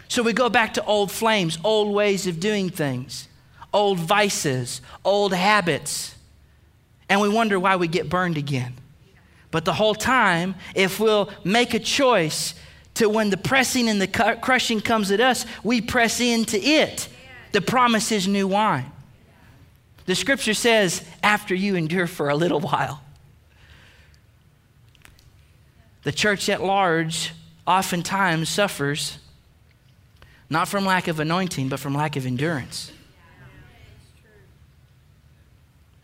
So 0.08 0.22
we 0.22 0.34
go 0.34 0.50
back 0.50 0.74
to 0.74 0.84
old 0.84 1.10
flames, 1.10 1.58
old 1.64 1.94
ways 1.94 2.26
of 2.26 2.40
doing 2.40 2.68
things, 2.68 3.26
old 3.72 3.98
vices, 3.98 4.82
old 5.02 5.32
habits, 5.32 6.14
and 7.08 7.22
we 7.22 7.30
wonder 7.30 7.58
why 7.58 7.76
we 7.76 7.88
get 7.88 8.10
burned 8.10 8.36
again. 8.36 8.74
But 9.52 9.66
the 9.66 9.74
whole 9.74 9.94
time, 9.94 10.56
if 10.74 10.98
we'll 10.98 11.30
make 11.44 11.74
a 11.74 11.78
choice 11.78 12.54
to 12.94 13.08
when 13.08 13.30
the 13.30 13.36
pressing 13.36 13.88
and 13.88 14.00
the 14.00 14.08
crushing 14.42 14.80
comes 14.80 15.12
at 15.12 15.20
us, 15.20 15.46
we 15.62 15.80
press 15.80 16.20
into 16.20 16.58
it. 16.58 17.08
The 17.52 17.60
promise 17.60 18.10
is 18.10 18.26
new 18.26 18.48
wine. 18.48 18.90
The 20.06 20.14
scripture 20.14 20.54
says, 20.54 21.04
after 21.22 21.54
you 21.54 21.76
endure 21.76 22.06
for 22.06 22.30
a 22.30 22.34
little 22.34 22.60
while. 22.60 23.02
The 26.02 26.12
church 26.12 26.48
at 26.48 26.62
large 26.62 27.32
oftentimes 27.66 28.48
suffers 28.48 29.18
not 30.48 30.66
from 30.66 30.84
lack 30.84 31.08
of 31.08 31.20
anointing, 31.20 31.68
but 31.68 31.78
from 31.78 31.94
lack 31.94 32.16
of 32.16 32.26
endurance. 32.26 32.90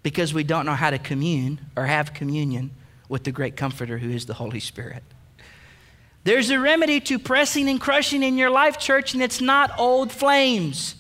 Because 0.02 0.32
we 0.32 0.44
don't 0.44 0.64
know 0.64 0.74
how 0.74 0.90
to 0.90 0.98
commune 0.98 1.60
or 1.76 1.86
have 1.86 2.14
communion 2.14 2.70
with 3.08 3.24
the 3.24 3.32
great 3.32 3.56
comforter 3.56 3.98
who 3.98 4.10
is 4.10 4.26
the 4.26 4.34
Holy 4.34 4.60
Spirit. 4.60 5.02
There's 6.24 6.50
a 6.50 6.58
remedy 6.58 7.00
to 7.00 7.18
pressing 7.18 7.68
and 7.68 7.80
crushing 7.80 8.22
in 8.22 8.36
your 8.36 8.50
life, 8.50 8.78
church, 8.78 9.14
and 9.14 9.22
it's 9.22 9.40
not 9.40 9.78
old 9.78 10.12
flames 10.12 10.94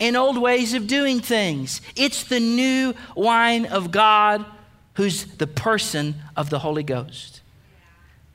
and 0.00 0.16
old 0.16 0.36
ways 0.36 0.74
of 0.74 0.86
doing 0.86 1.20
things. 1.20 1.80
It's 1.96 2.24
the 2.24 2.40
new 2.40 2.94
wine 3.16 3.66
of 3.66 3.90
God 3.90 4.44
who's 4.94 5.24
the 5.24 5.46
person 5.46 6.16
of 6.36 6.50
the 6.50 6.58
Holy 6.58 6.82
Ghost. 6.82 7.40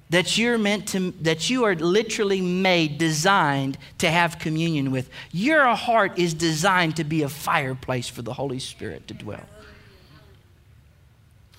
That 0.09 0.37
you're 0.37 0.57
meant 0.57 0.87
to, 0.89 1.11
that 1.21 1.51
you 1.51 1.65
are 1.65 1.75
literally 1.75 2.41
made, 2.41 2.97
designed 2.97 3.77
to 3.99 4.09
have 4.09 4.39
communion 4.39 4.91
with. 4.91 5.09
Your 5.31 5.75
heart 5.75 6.17
is 6.17 6.33
designed 6.33 6.95
to 6.95 7.03
be 7.03 7.21
a 7.21 7.29
fireplace 7.29 8.09
for 8.09 8.23
the 8.23 8.33
Holy 8.33 8.59
Spirit 8.59 9.07
to 9.09 9.13
dwell. 9.13 9.45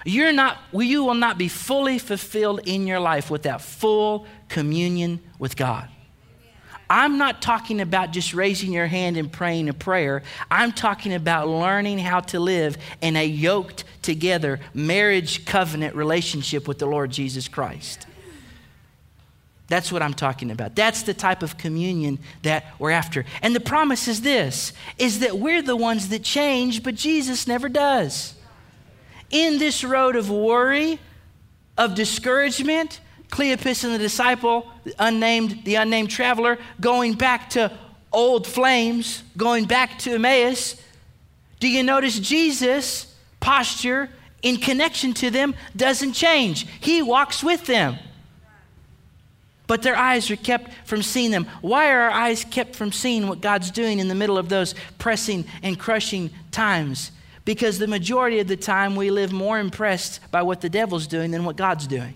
You're 0.05 0.33
not, 0.33 0.59
you 0.73 1.05
will 1.05 1.15
not 1.15 1.39
be 1.39 1.49
fully 1.49 1.99
fulfilled 1.99 2.61
in 2.65 2.87
your 2.87 3.01
life 3.01 3.31
without 3.31 3.61
full 3.61 4.27
communion 4.49 5.21
with 5.39 5.57
God. 5.57 5.89
I'm 6.89 7.19
not 7.19 7.41
talking 7.41 7.81
about 7.81 8.11
just 8.11 8.35
raising 8.35 8.73
your 8.73 8.89
hand 8.89 9.17
and 9.17 9.31
praying 9.31 9.69
a 9.69 9.73
prayer. 9.73 10.25
I'm 10.51 10.73
talking 10.73 11.15
about 11.15 11.49
learning 11.49 12.01
how 12.01 12.19
to 12.21 12.41
live 12.41 12.77
in 13.01 13.15
a 13.15 13.25
yoked 13.25 13.85
together 14.03 14.59
marriage 14.75 15.45
covenant 15.45 15.95
relationship 15.95 16.67
with 16.67 16.81
the 16.81 16.87
Lord 16.87 17.13
Jesus 17.13 17.47
Christ. 17.47 18.09
That's 19.69 19.93
what 19.93 20.03
I'm 20.03 20.15
talking 20.15 20.51
about. 20.51 20.75
That's 20.75 21.03
the 21.05 21.15
type 21.15 21.45
of 21.45 21.57
communion 21.57 22.19
that 22.43 22.65
we're 22.81 22.91
after. 22.91 23.25
And 23.41 23.55
the 23.55 23.61
promise 23.61 24.09
is 24.09 24.23
this 24.23 24.73
is 24.99 25.21
that 25.21 25.39
we're 25.39 25.63
the 25.63 25.77
ones 25.77 26.09
that 26.09 26.25
change, 26.25 26.83
but 26.83 26.97
Jesus 26.97 27.47
never 27.47 27.69
does 27.69 28.35
in 29.31 29.59
this 29.59 29.85
road 29.85 30.17
of 30.17 30.31
worry, 30.31 30.99
of 31.79 31.95
discouragement, 31.95 33.01
Cleopas 33.31 33.85
and 33.85 33.95
the 33.95 33.99
disciple, 33.99 34.71
the 34.85 34.95
unnamed, 34.99 35.65
the 35.65 35.77
unnamed 35.77 36.11
traveler, 36.11 36.59
going 36.81 37.15
back 37.15 37.51
to 37.51 37.73
old 38.13 38.47
flames, 38.47 39.23
going 39.37 39.67
back 39.67 39.99
to 40.01 40.15
Emmaus, 40.15 40.81
do 41.61 41.69
you 41.69 41.83
notice 41.83 42.19
Jesus' 42.19 43.15
posture 43.39 44.09
in 44.43 44.57
connection 44.57 45.13
to 45.15 45.31
them 45.31 45.55
doesn't 45.77 46.15
change? 46.15 46.67
He 46.81 47.03
walks 47.03 47.43
with 47.43 47.67
them. 47.67 47.97
But 49.67 49.83
their 49.83 49.97
eyes 49.97 50.31
are 50.33 50.37
kept 50.37 50.73
from 50.85 51.03
seeing 51.03 51.31
them. 51.31 51.47
Why 51.61 51.93
are 51.93 52.01
our 52.01 52.11
eyes 52.11 52.45
kept 52.45 52.75
from 52.75 52.91
seeing 52.91 53.29
what 53.29 53.41
God's 53.41 53.71
doing 53.71 54.01
in 54.01 54.09
the 54.09 54.17
middle 54.17 54.37
of 54.37 54.49
those 54.49 54.75
pressing 54.99 55.45
and 55.63 55.79
crushing 55.79 56.31
times? 56.51 57.13
Because 57.51 57.81
the 57.81 57.89
majority 57.89 58.39
of 58.39 58.47
the 58.47 58.57
time 58.57 58.95
we 58.95 59.11
live 59.11 59.33
more 59.33 59.59
impressed 59.59 60.21
by 60.31 60.41
what 60.41 60.61
the 60.61 60.69
devil's 60.69 61.09
doing 61.09 61.33
than 61.33 61.45
what 61.45 61.57
God's 61.57 61.89
doing. 61.89 62.15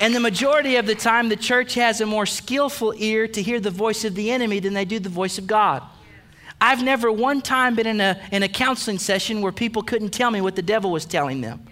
And 0.00 0.14
the 0.14 0.20
majority 0.20 0.76
of 0.76 0.84
the 0.84 0.94
time, 0.94 1.30
the 1.30 1.36
church 1.36 1.72
has 1.76 2.02
a 2.02 2.04
more 2.04 2.26
skillful 2.26 2.92
ear 2.98 3.26
to 3.28 3.40
hear 3.40 3.58
the 3.58 3.70
voice 3.70 4.04
of 4.04 4.14
the 4.14 4.32
enemy 4.32 4.60
than 4.60 4.74
they 4.74 4.84
do 4.84 4.98
the 4.98 5.08
voice 5.08 5.38
of 5.38 5.46
God. 5.46 5.82
I've 6.60 6.82
never 6.82 7.10
one 7.10 7.40
time 7.40 7.74
been 7.74 7.86
in 7.86 8.02
a, 8.02 8.20
in 8.30 8.42
a 8.42 8.48
counseling 8.50 8.98
session 8.98 9.40
where 9.40 9.50
people 9.50 9.82
couldn't 9.82 10.10
tell 10.10 10.30
me 10.30 10.42
what 10.42 10.56
the 10.56 10.62
devil 10.62 10.90
was 10.90 11.06
telling 11.06 11.40
them. 11.40 11.64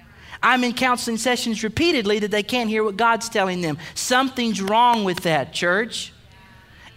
I'm 0.42 0.64
in 0.64 0.72
counseling 0.72 1.18
sessions 1.18 1.62
repeatedly 1.62 2.20
that 2.20 2.30
they 2.30 2.42
can't 2.42 2.70
hear 2.70 2.84
what 2.84 2.96
God's 2.96 3.28
telling 3.28 3.60
them. 3.60 3.76
Something's 3.94 4.62
wrong 4.62 5.04
with 5.04 5.24
that, 5.24 5.52
church 5.52 6.14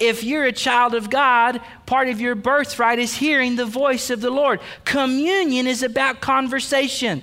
if 0.01 0.24
you're 0.24 0.46
a 0.46 0.51
child 0.51 0.96
of 0.96 1.10
God, 1.10 1.62
part 1.86 2.10
of 2.10 2.20
your 2.20 2.36
birthright 2.36 3.00
is 3.00 3.15
hearing 3.15 3.55
the 3.55 3.65
voice 3.65 4.10
of 4.10 4.20
the 4.20 4.31
Lord. 4.31 4.60
Communion 4.84 5.67
is 5.67 5.84
about 5.84 6.22
conversation. 6.22 7.22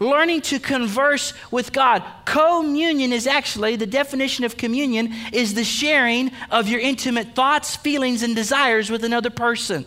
Learning 0.00 0.40
to 0.42 0.60
converse 0.60 1.32
with 1.50 1.72
God. 1.72 2.04
Communion 2.24 3.12
is 3.12 3.26
actually 3.26 3.74
the 3.74 3.86
definition 3.86 4.44
of 4.44 4.56
communion 4.56 5.12
is 5.32 5.54
the 5.54 5.64
sharing 5.64 6.30
of 6.50 6.68
your 6.68 6.78
intimate 6.78 7.34
thoughts, 7.34 7.74
feelings, 7.74 8.22
and 8.22 8.36
desires 8.36 8.90
with 8.90 9.02
another 9.02 9.30
person. 9.30 9.84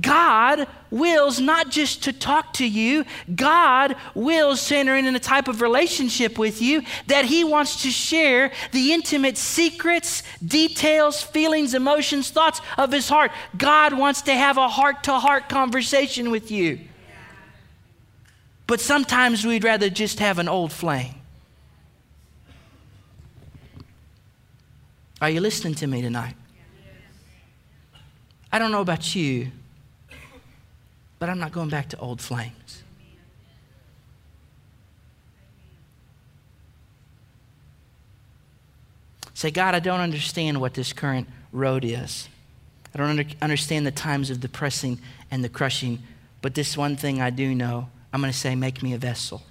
God 0.00 0.66
wills 0.90 1.40
not 1.40 1.70
just 1.70 2.04
to 2.04 2.12
talk 2.12 2.52
to 2.54 2.68
you, 2.68 3.06
God 3.34 3.96
wills 4.14 4.66
to 4.68 4.76
enter 4.76 4.94
in 4.94 5.14
a 5.16 5.18
type 5.18 5.48
of 5.48 5.62
relationship 5.62 6.38
with 6.38 6.60
you 6.60 6.82
that 7.06 7.24
He 7.24 7.42
wants 7.42 7.82
to 7.82 7.90
share 7.90 8.52
the 8.72 8.92
intimate 8.92 9.38
secrets, 9.38 10.22
details, 10.44 11.22
feelings, 11.22 11.72
emotions, 11.72 12.30
thoughts 12.30 12.60
of 12.76 12.92
His 12.92 13.08
heart. 13.08 13.30
God 13.56 13.94
wants 13.94 14.22
to 14.22 14.34
have 14.34 14.58
a 14.58 14.68
heart 14.68 15.04
to 15.04 15.14
heart 15.14 15.48
conversation 15.48 16.30
with 16.30 16.50
you. 16.50 16.80
But 18.66 18.80
sometimes 18.80 19.46
we'd 19.46 19.64
rather 19.64 19.88
just 19.88 20.18
have 20.18 20.38
an 20.38 20.48
old 20.48 20.70
flame. 20.70 21.14
Are 25.22 25.30
you 25.30 25.40
listening 25.40 25.74
to 25.76 25.86
me 25.86 26.02
tonight? 26.02 26.34
I 28.52 28.58
don't 28.58 28.70
know 28.70 28.82
about 28.82 29.14
you 29.14 29.50
but 31.18 31.28
I'm 31.28 31.38
not 31.38 31.52
going 31.52 31.68
back 31.68 31.88
to 31.90 31.98
old 31.98 32.20
flames. 32.20 32.82
Say, 39.34 39.52
God, 39.52 39.74
I 39.76 39.78
don't 39.78 40.00
understand 40.00 40.60
what 40.60 40.74
this 40.74 40.92
current 40.92 41.28
road 41.52 41.84
is. 41.84 42.28
I 42.92 42.98
don't 42.98 43.10
under, 43.10 43.24
understand 43.40 43.86
the 43.86 43.92
times 43.92 44.30
of 44.30 44.40
the 44.40 44.48
pressing 44.48 44.98
and 45.30 45.44
the 45.44 45.48
crushing, 45.48 46.00
but 46.42 46.54
this 46.54 46.76
one 46.76 46.96
thing 46.96 47.20
I 47.20 47.30
do 47.30 47.54
know 47.54 47.88
I'm 48.12 48.20
going 48.20 48.32
to 48.32 48.38
say, 48.38 48.54
Make 48.54 48.82
me 48.82 48.94
a 48.94 48.98
vessel. 48.98 49.42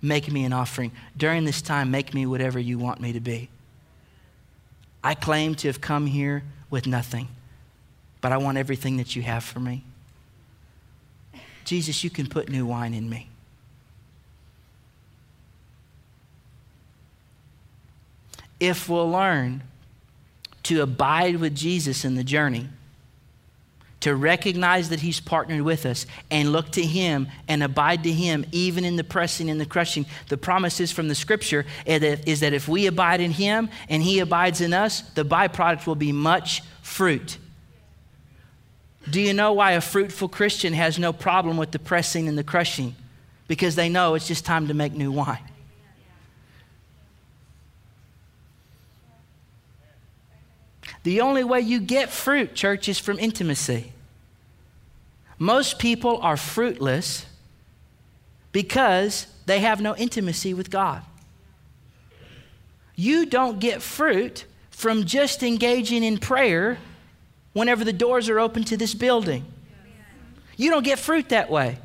Make 0.00 0.30
me 0.30 0.44
an 0.44 0.52
offering. 0.52 0.92
During 1.16 1.44
this 1.44 1.62
time, 1.62 1.90
make 1.90 2.12
me 2.12 2.26
whatever 2.26 2.58
you 2.58 2.78
want 2.78 3.00
me 3.00 3.12
to 3.12 3.20
be. 3.20 3.48
I 5.02 5.14
claim 5.14 5.54
to 5.56 5.68
have 5.68 5.80
come 5.80 6.06
here 6.06 6.42
with 6.70 6.86
nothing, 6.86 7.28
but 8.20 8.32
I 8.32 8.36
want 8.36 8.58
everything 8.58 8.96
that 8.98 9.16
you 9.16 9.22
have 9.22 9.44
for 9.44 9.60
me. 9.60 9.84
Jesus, 11.64 12.02
you 12.02 12.10
can 12.10 12.26
put 12.26 12.48
new 12.48 12.66
wine 12.66 12.94
in 12.94 13.08
me. 13.08 13.28
If 18.60 18.88
we'll 18.88 19.10
learn 19.10 19.62
to 20.64 20.82
abide 20.82 21.36
with 21.36 21.54
Jesus 21.54 22.04
in 22.04 22.14
the 22.14 22.24
journey, 22.24 22.68
to 24.02 24.16
recognize 24.16 24.88
that 24.88 25.00
He's 25.00 25.20
partnered 25.20 25.62
with 25.62 25.86
us 25.86 26.06
and 26.30 26.52
look 26.52 26.70
to 26.72 26.82
Him 26.82 27.28
and 27.46 27.62
abide 27.62 28.02
to 28.02 28.12
Him, 28.12 28.44
even 28.50 28.84
in 28.84 28.96
the 28.96 29.04
pressing 29.04 29.48
and 29.48 29.60
the 29.60 29.66
crushing. 29.66 30.06
The 30.28 30.36
promises 30.36 30.90
from 30.90 31.08
the 31.08 31.14
Scripture 31.14 31.64
eh, 31.86 32.16
is 32.26 32.40
that 32.40 32.52
if 32.52 32.66
we 32.66 32.86
abide 32.86 33.20
in 33.20 33.30
Him 33.30 33.70
and 33.88 34.02
He 34.02 34.18
abides 34.18 34.60
in 34.60 34.74
us, 34.74 35.02
the 35.12 35.24
byproduct 35.24 35.86
will 35.86 35.94
be 35.94 36.12
much 36.12 36.62
fruit. 36.82 37.38
Do 39.10 39.20
you 39.20 39.34
know 39.34 39.52
why 39.52 39.72
a 39.72 39.80
fruitful 39.80 40.28
Christian 40.28 40.72
has 40.72 40.98
no 40.98 41.12
problem 41.12 41.56
with 41.56 41.72
the 41.72 41.78
pressing 41.78 42.28
and 42.28 42.38
the 42.38 42.44
crushing? 42.44 42.94
Because 43.48 43.74
they 43.74 43.88
know 43.88 44.14
it's 44.14 44.28
just 44.28 44.44
time 44.44 44.68
to 44.68 44.74
make 44.74 44.92
new 44.92 45.10
wine. 45.10 45.38
The 51.02 51.20
only 51.20 51.42
way 51.42 51.60
you 51.60 51.80
get 51.80 52.10
fruit, 52.10 52.54
church, 52.54 52.88
is 52.88 52.98
from 52.98 53.18
intimacy. 53.18 53.92
Most 55.38 55.80
people 55.80 56.18
are 56.18 56.36
fruitless 56.36 57.26
because 58.52 59.26
they 59.46 59.58
have 59.60 59.80
no 59.80 59.96
intimacy 59.96 60.54
with 60.54 60.70
God. 60.70 61.02
You 62.94 63.26
don't 63.26 63.58
get 63.58 63.82
fruit 63.82 64.44
from 64.70 65.04
just 65.04 65.42
engaging 65.42 66.04
in 66.04 66.18
prayer 66.18 66.78
whenever 67.52 67.84
the 67.84 67.92
doors 67.92 68.28
are 68.28 68.40
open 68.40 68.64
to 68.64 68.76
this 68.76 68.94
building. 68.94 69.44
You 70.56 70.70
don't 70.70 70.84
get 70.84 70.98
fruit 70.98 71.30
that 71.30 71.50
way. 71.50 71.78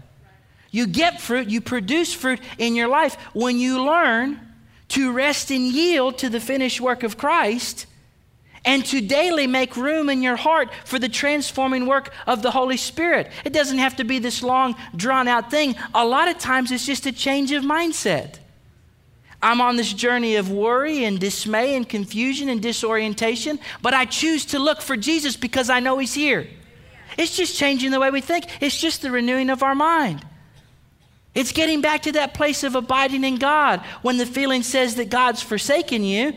You 0.71 0.87
get 0.87 1.21
fruit, 1.21 1.49
you 1.49 1.61
produce 1.61 2.13
fruit 2.13 2.39
in 2.57 2.75
your 2.75 2.87
life 2.87 3.15
when 3.33 3.57
you 3.57 3.83
learn 3.83 4.39
to 4.89 5.11
rest 5.11 5.51
and 5.51 5.65
yield 5.65 6.17
to 6.19 6.29
the 6.29 6.39
finished 6.39 6.79
work 6.81 7.03
of 7.03 7.17
Christ 7.17 7.85
and 8.65 8.85
to 8.85 8.99
daily 9.01 9.47
make 9.47 9.77
room 9.77 10.09
in 10.09 10.21
your 10.21 10.35
heart 10.35 10.69
for 10.85 10.99
the 10.99 11.09
transforming 11.09 11.85
work 11.85 12.13
of 12.25 12.41
the 12.41 12.51
Holy 12.51 12.77
Spirit. 12.77 13.31
It 13.45 13.53
doesn't 13.53 13.77
have 13.77 13.95
to 13.95 14.03
be 14.03 14.19
this 14.19 14.43
long, 14.43 14.75
drawn 14.95 15.27
out 15.27 15.49
thing. 15.49 15.75
A 15.93 16.05
lot 16.05 16.27
of 16.27 16.37
times 16.37 16.71
it's 16.71 16.85
just 16.85 17.05
a 17.05 17.11
change 17.11 17.51
of 17.51 17.63
mindset. 17.63 18.39
I'm 19.41 19.61
on 19.61 19.75
this 19.75 19.93
journey 19.93 20.35
of 20.35 20.51
worry 20.51 21.03
and 21.03 21.19
dismay 21.19 21.75
and 21.75 21.87
confusion 21.87 22.49
and 22.49 22.61
disorientation, 22.61 23.59
but 23.81 23.93
I 23.93 24.05
choose 24.05 24.45
to 24.45 24.59
look 24.59 24.81
for 24.81 24.97
Jesus 24.97 25.37
because 25.37 25.69
I 25.69 25.79
know 25.79 25.97
He's 25.97 26.13
here. 26.13 26.47
It's 27.17 27.35
just 27.35 27.57
changing 27.57 27.91
the 27.91 27.99
way 27.99 28.11
we 28.11 28.21
think, 28.21 28.45
it's 28.61 28.79
just 28.79 29.01
the 29.01 29.11
renewing 29.11 29.49
of 29.49 29.63
our 29.63 29.75
mind. 29.75 30.25
It's 31.35 31.51
getting 31.51 31.81
back 31.81 32.03
to 32.03 32.13
that 32.13 32.33
place 32.33 32.63
of 32.63 32.73
abiding 32.73 33.23
in 33.23 33.35
God. 33.35 33.81
When 34.01 34.17
the 34.17 34.25
feeling 34.25 34.63
says 34.63 34.95
that 34.95 35.09
God's 35.09 35.41
forsaken 35.41 36.03
you, 36.03 36.33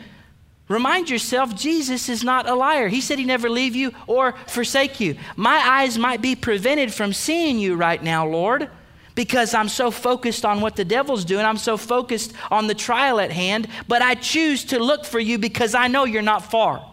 Remind 0.70 1.10
yourself, 1.10 1.56
Jesus 1.56 2.08
is 2.08 2.22
not 2.22 2.48
a 2.48 2.54
liar. 2.54 2.86
He 2.86 3.00
said 3.00 3.18
he 3.18 3.24
never 3.24 3.50
leave 3.50 3.74
you 3.74 3.92
or 4.06 4.36
forsake 4.46 5.00
you. 5.00 5.16
My 5.34 5.56
eyes 5.56 5.98
might 5.98 6.22
be 6.22 6.36
prevented 6.36 6.94
from 6.94 7.12
seeing 7.12 7.58
you 7.58 7.74
right 7.74 8.00
now, 8.00 8.24
Lord, 8.24 8.70
because 9.14 9.54
I'm 9.54 9.68
so 9.68 9.90
focused 9.90 10.44
on 10.44 10.60
what 10.60 10.76
the 10.76 10.84
devil's 10.84 11.24
doing. 11.24 11.44
I'm 11.44 11.58
so 11.58 11.76
focused 11.76 12.32
on 12.50 12.66
the 12.66 12.74
trial 12.74 13.20
at 13.20 13.30
hand, 13.30 13.68
but 13.88 14.02
I 14.02 14.14
choose 14.14 14.64
to 14.66 14.78
look 14.78 15.04
for 15.04 15.20
you 15.20 15.38
because 15.38 15.74
I 15.74 15.88
know 15.88 16.04
you're 16.04 16.22
not 16.22 16.50
far. 16.50 16.89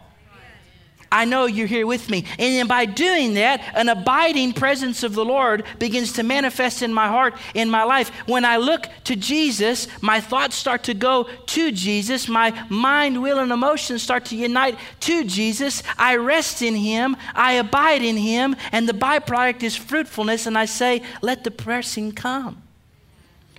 I 1.12 1.26
know 1.26 1.46
you're 1.46 1.68
here 1.68 1.88
with 1.88 2.10
me. 2.10 2.26
And 2.38 2.56
then 2.56 2.68
by 2.68 2.86
doing 2.86 3.36
that, 3.36 3.62
an 3.76 3.90
abiding 3.90 4.54
presence 4.54 5.04
of 5.04 5.14
the 5.14 5.24
Lord 5.24 5.64
begins 5.80 6.14
to 6.14 6.24
manifest 6.24 6.82
in 6.82 6.94
my 6.94 7.08
heart, 7.08 7.36
in 7.54 7.70
my 7.70 7.84
life. 7.84 8.10
When 8.28 8.44
I 8.44 8.58
look 8.58 8.88
to 9.06 9.16
Jesus, 9.16 9.88
my 10.02 10.20
thoughts 10.20 10.56
start 10.56 10.84
to 10.84 10.94
go 10.94 11.24
to 11.24 11.72
Jesus. 11.72 12.28
My 12.28 12.52
mind, 12.70 13.22
will, 13.22 13.40
and 13.40 13.52
emotions 13.52 14.04
start 14.04 14.26
to 14.26 14.36
unite 14.36 14.78
to 15.02 15.24
Jesus. 15.24 15.82
I 15.98 16.16
rest 16.18 16.62
in 16.62 16.76
Him. 16.76 17.16
I 17.34 17.54
abide 17.54 18.02
in 18.02 18.18
Him. 18.18 18.56
And 18.72 18.88
the 18.88 18.94
byproduct 18.94 19.64
is 19.64 19.76
fruitfulness. 19.76 20.46
And 20.46 20.58
I 20.58 20.66
say, 20.66 21.04
let 21.22 21.44
the 21.44 21.52
pressing 21.52 22.12
come. 22.12 22.64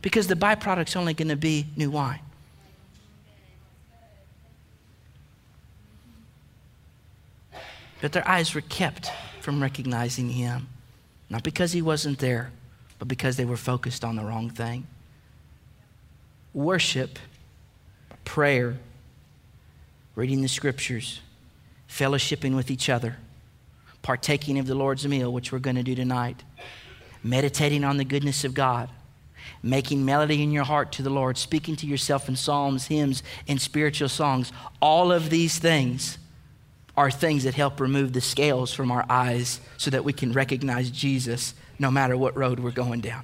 Because 0.03 0.27
the 0.27 0.37
byproduct's 0.37 0.97
only 0.97 1.15
going 1.15 1.29
to 1.29 1.37
be 1.37 1.67
new 1.77 1.91
wine. 1.91 2.21
But 8.01 8.13
their 8.13 8.27
eyes 8.29 8.55
were 8.55 8.61
kept 8.61 9.11
from 9.41 9.61
recognizing 9.61 10.31
him. 10.31 10.69
Not 11.31 11.43
because 11.43 11.73
he 11.73 11.83
wasn't 11.83 12.19
there, 12.19 12.53
but 12.99 13.09
because 13.09 13.37
they 13.37 13.45
were 13.45 13.57
focused 13.57 14.05
on 14.05 14.17
the 14.17 14.25
wrong 14.25 14.51
thing. 14.51 14.87
Worship, 16.55 17.19
prayer, 18.25 18.79
reading 20.15 20.43
the 20.43 20.49
scriptures, 20.49 21.21
fellowshipping 21.89 22.57
with 22.57 22.71
each 22.71 22.89
other, 22.89 23.17
partaking 24.03 24.59
of 24.59 24.67
the 24.67 24.75
Lord's 24.75 25.07
meal, 25.07 25.33
which 25.33 25.53
we're 25.53 25.59
going 25.59 25.77
to 25.77 25.83
do 25.83 25.95
tonight, 25.95 26.43
meditating 27.23 27.85
on 27.85 27.99
the 27.99 28.05
goodness 28.05 28.45
of 28.45 28.55
God, 28.55 28.89
making 29.63 30.05
melody 30.05 30.43
in 30.43 30.51
your 30.51 30.65
heart 30.65 30.93
to 30.93 31.03
the 31.03 31.11
Lord, 31.11 31.37
speaking 31.37 31.77
to 31.77 31.87
yourself 31.87 32.29
in 32.29 32.37
psalms, 32.37 32.87
hymns, 32.87 33.23
and 33.47 33.61
spiritual 33.61 34.09
songs. 34.09 34.53
All 34.81 35.13
of 35.13 35.31
these 35.31 35.59
things 35.59 36.19
are 36.99 37.13
things 37.13 37.45
that 37.45 37.55
help 37.55 37.79
remove 37.79 38.13
the 38.13 38.21
scales 38.21 38.75
from 38.75 38.91
our 38.91 39.07
eyes 39.09 39.61
so 39.77 39.89
that 39.89 40.05
we 40.05 40.13
can 40.13 40.33
recognize 40.33 40.91
Jesus 40.91 41.55
no 41.79 41.93
matter 41.93 42.17
what 42.17 42.37
road 42.37 42.59
we're 42.59 42.73
going 42.73 43.01
down. 43.01 43.23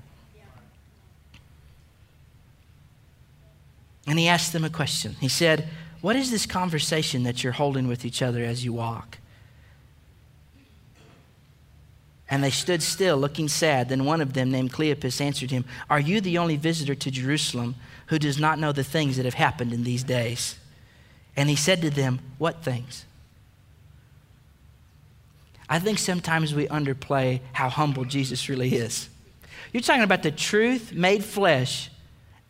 And 4.07 4.17
he 4.17 4.29
asked 4.29 4.53
them 4.53 4.65
a 4.65 4.71
question. 4.71 5.17
He 5.21 5.27
said, 5.27 5.69
What 6.03 6.15
is 6.15 6.31
this 6.31 6.47
conversation 6.47 7.25
that 7.25 7.43
you're 7.43 7.55
holding 7.55 7.89
with 7.89 8.05
each 8.05 8.23
other 8.23 8.45
as 8.45 8.65
you 8.65 8.73
walk? 8.73 9.19
And 12.31 12.45
they 12.45 12.51
stood 12.51 12.81
still, 12.81 13.17
looking 13.17 13.49
sad. 13.49 13.89
Then 13.89 14.05
one 14.05 14.21
of 14.21 14.35
them, 14.35 14.53
named 14.53 14.73
Cleopas, 14.73 15.21
answered 15.21 15.51
him, 15.51 15.65
Are 15.91 15.99
you 15.99 16.21
the 16.21 16.39
only 16.39 16.57
visitor 16.57 16.95
to 16.95 17.11
Jerusalem 17.11 17.75
who 18.07 18.21
does 18.21 18.39
not 18.39 18.61
know 18.61 18.71
the 18.71 18.85
things 18.85 19.17
that 19.17 19.25
have 19.25 19.35
happened 19.35 19.73
in 19.73 19.83
these 19.83 20.05
days? 20.05 20.57
And 21.37 21.51
he 21.51 21.57
said 21.57 21.83
to 21.83 21.91
them, 21.91 22.21
What 22.39 22.63
things? 22.63 23.05
I 25.69 25.79
think 25.79 25.99
sometimes 25.99 26.55
we 26.55 26.67
underplay 26.69 27.41
how 27.53 27.69
humble 27.69 28.05
Jesus 28.05 28.49
really 28.49 28.75
is. 28.75 29.09
You're 29.73 29.83
talking 29.83 30.03
about 30.03 30.23
the 30.23 30.31
truth 30.31 30.93
made 30.93 31.25
flesh, 31.25 31.91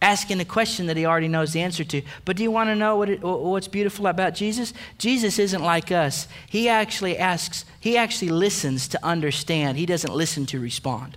asking 0.03 0.41
a 0.41 0.45
question 0.45 0.87
that 0.87 0.97
he 0.97 1.07
already 1.07 1.29
knows 1.29 1.53
the 1.53 1.63
answer 1.63 1.85
to. 1.85 2.03
But 2.25 2.37
do 2.37 2.43
you 2.43 2.51
want 2.51 2.69
to 2.69 2.75
know 2.75 2.97
what 2.97 3.09
it, 3.09 3.23
what's 3.23 3.69
beautiful 3.69 4.07
about 4.09 4.35
Jesus? 4.35 4.75
Jesus 4.99 5.39
isn't 5.39 5.63
like 5.63 5.91
us. 5.91 6.29
He 6.51 6.69
actually 6.69 7.17
asks, 7.17 7.65
he 7.81 7.97
actually 7.97 8.29
listens 8.29 8.89
to 8.89 9.05
understand, 9.05 9.79
he 9.79 9.87
doesn't 9.87 10.15
listen 10.15 10.45
to 10.47 10.61
respond. 10.61 11.17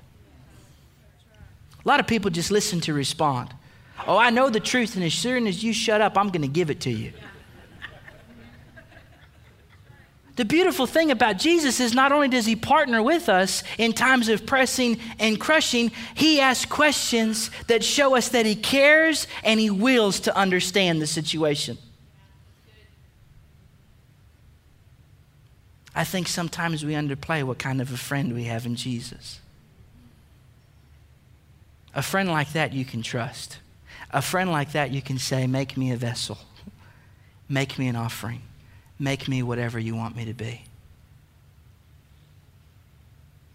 A 1.84 1.88
lot 1.88 2.00
of 2.00 2.08
people 2.08 2.30
just 2.32 2.52
listen 2.52 2.80
to 2.82 2.94
respond. 2.94 3.54
Oh, 4.06 4.18
I 4.18 4.30
know 4.30 4.50
the 4.50 4.60
truth, 4.60 4.96
and 4.96 5.04
as 5.04 5.14
soon 5.14 5.48
as 5.48 5.64
you 5.64 5.74
shut 5.74 6.02
up, 6.02 6.18
I'm 6.18 6.30
going 6.30 6.42
to 6.44 6.48
give 6.48 6.70
it 6.70 6.82
to 6.82 6.92
you. 6.92 7.12
The 10.38 10.46
beautiful 10.46 10.86
thing 10.86 11.10
about 11.10 11.40
Jesus 11.40 11.80
is 11.80 11.96
not 11.96 12.12
only 12.12 12.28
does 12.28 12.46
he 12.46 12.56
partner 12.56 13.02
with 13.02 13.28
us 13.28 13.64
in 13.80 13.92
times 13.92 14.30
of 14.30 14.46
pressing 14.46 15.00
and 15.18 15.40
crushing, 15.40 15.92
he 16.14 16.40
asks 16.40 16.66
questions 16.66 17.50
that 17.66 17.84
show 17.84 18.16
us 18.16 18.30
that 18.30 18.46
he 18.46 18.56
cares 18.56 19.26
and 19.44 19.60
he 19.60 19.72
wills 19.72 20.20
to 20.22 20.38
understand 20.38 21.02
the 21.02 21.08
situation. 21.08 21.80
I 25.96 26.04
think 26.04 26.28
sometimes 26.28 26.86
we 26.86 26.94
underplay 26.94 27.42
what 27.42 27.58
kind 27.58 27.82
of 27.82 27.92
a 27.92 27.98
friend 27.98 28.36
we 28.36 28.44
have 28.44 28.68
in 28.68 28.76
Jesus. 28.76 29.40
A 31.96 32.04
friend 32.04 32.30
like 32.30 32.54
that 32.54 32.74
you 32.74 32.86
can 32.86 33.02
trust. 33.02 33.58
A 34.12 34.22
friend 34.22 34.52
like 34.52 34.74
that 34.74 34.92
you 34.92 35.02
can 35.02 35.18
say, 35.18 35.48
Make 35.48 35.76
me 35.76 35.92
a 35.92 35.98
vessel, 35.98 36.38
make 37.50 37.80
me 37.80 37.88
an 37.88 37.96
offering. 37.96 38.44
Make 39.00 39.28
me 39.28 39.44
whatever 39.44 39.80
you 39.80 39.96
want 39.96 40.16
me 40.16 40.26
to 40.26 40.34
be. 40.34 40.64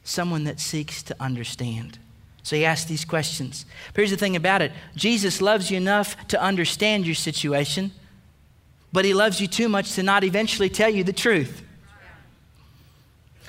Someone 0.05 0.45
that 0.45 0.61
seeks 0.61 1.03
to 1.05 1.17
understand. 1.21 1.99
So 2.43 2.57
he 2.57 2.65
asks 2.65 2.89
these 2.89 3.05
questions. 3.05 3.67
But 3.93 4.01
here's 4.01 4.11
the 4.11 4.17
thing 4.17 4.37
about 4.37 4.63
it 4.63 4.73
Jesus 4.97 5.41
loves 5.41 5.71
you 5.71 5.77
enough 5.77 6.17
to 6.29 6.43
understand 6.43 7.07
your 7.07 7.15
situation, 7.15 7.93
but 8.93 9.05
he 9.05 9.15
loves 9.15 9.41
you 9.41 9.47
too 9.47 9.69
much 9.69 9.93
to 9.95 10.03
not 10.03 10.25
eventually 10.25 10.69
tell 10.69 10.91
you 10.91 11.05
the 11.05 11.13
truth. 11.13 11.63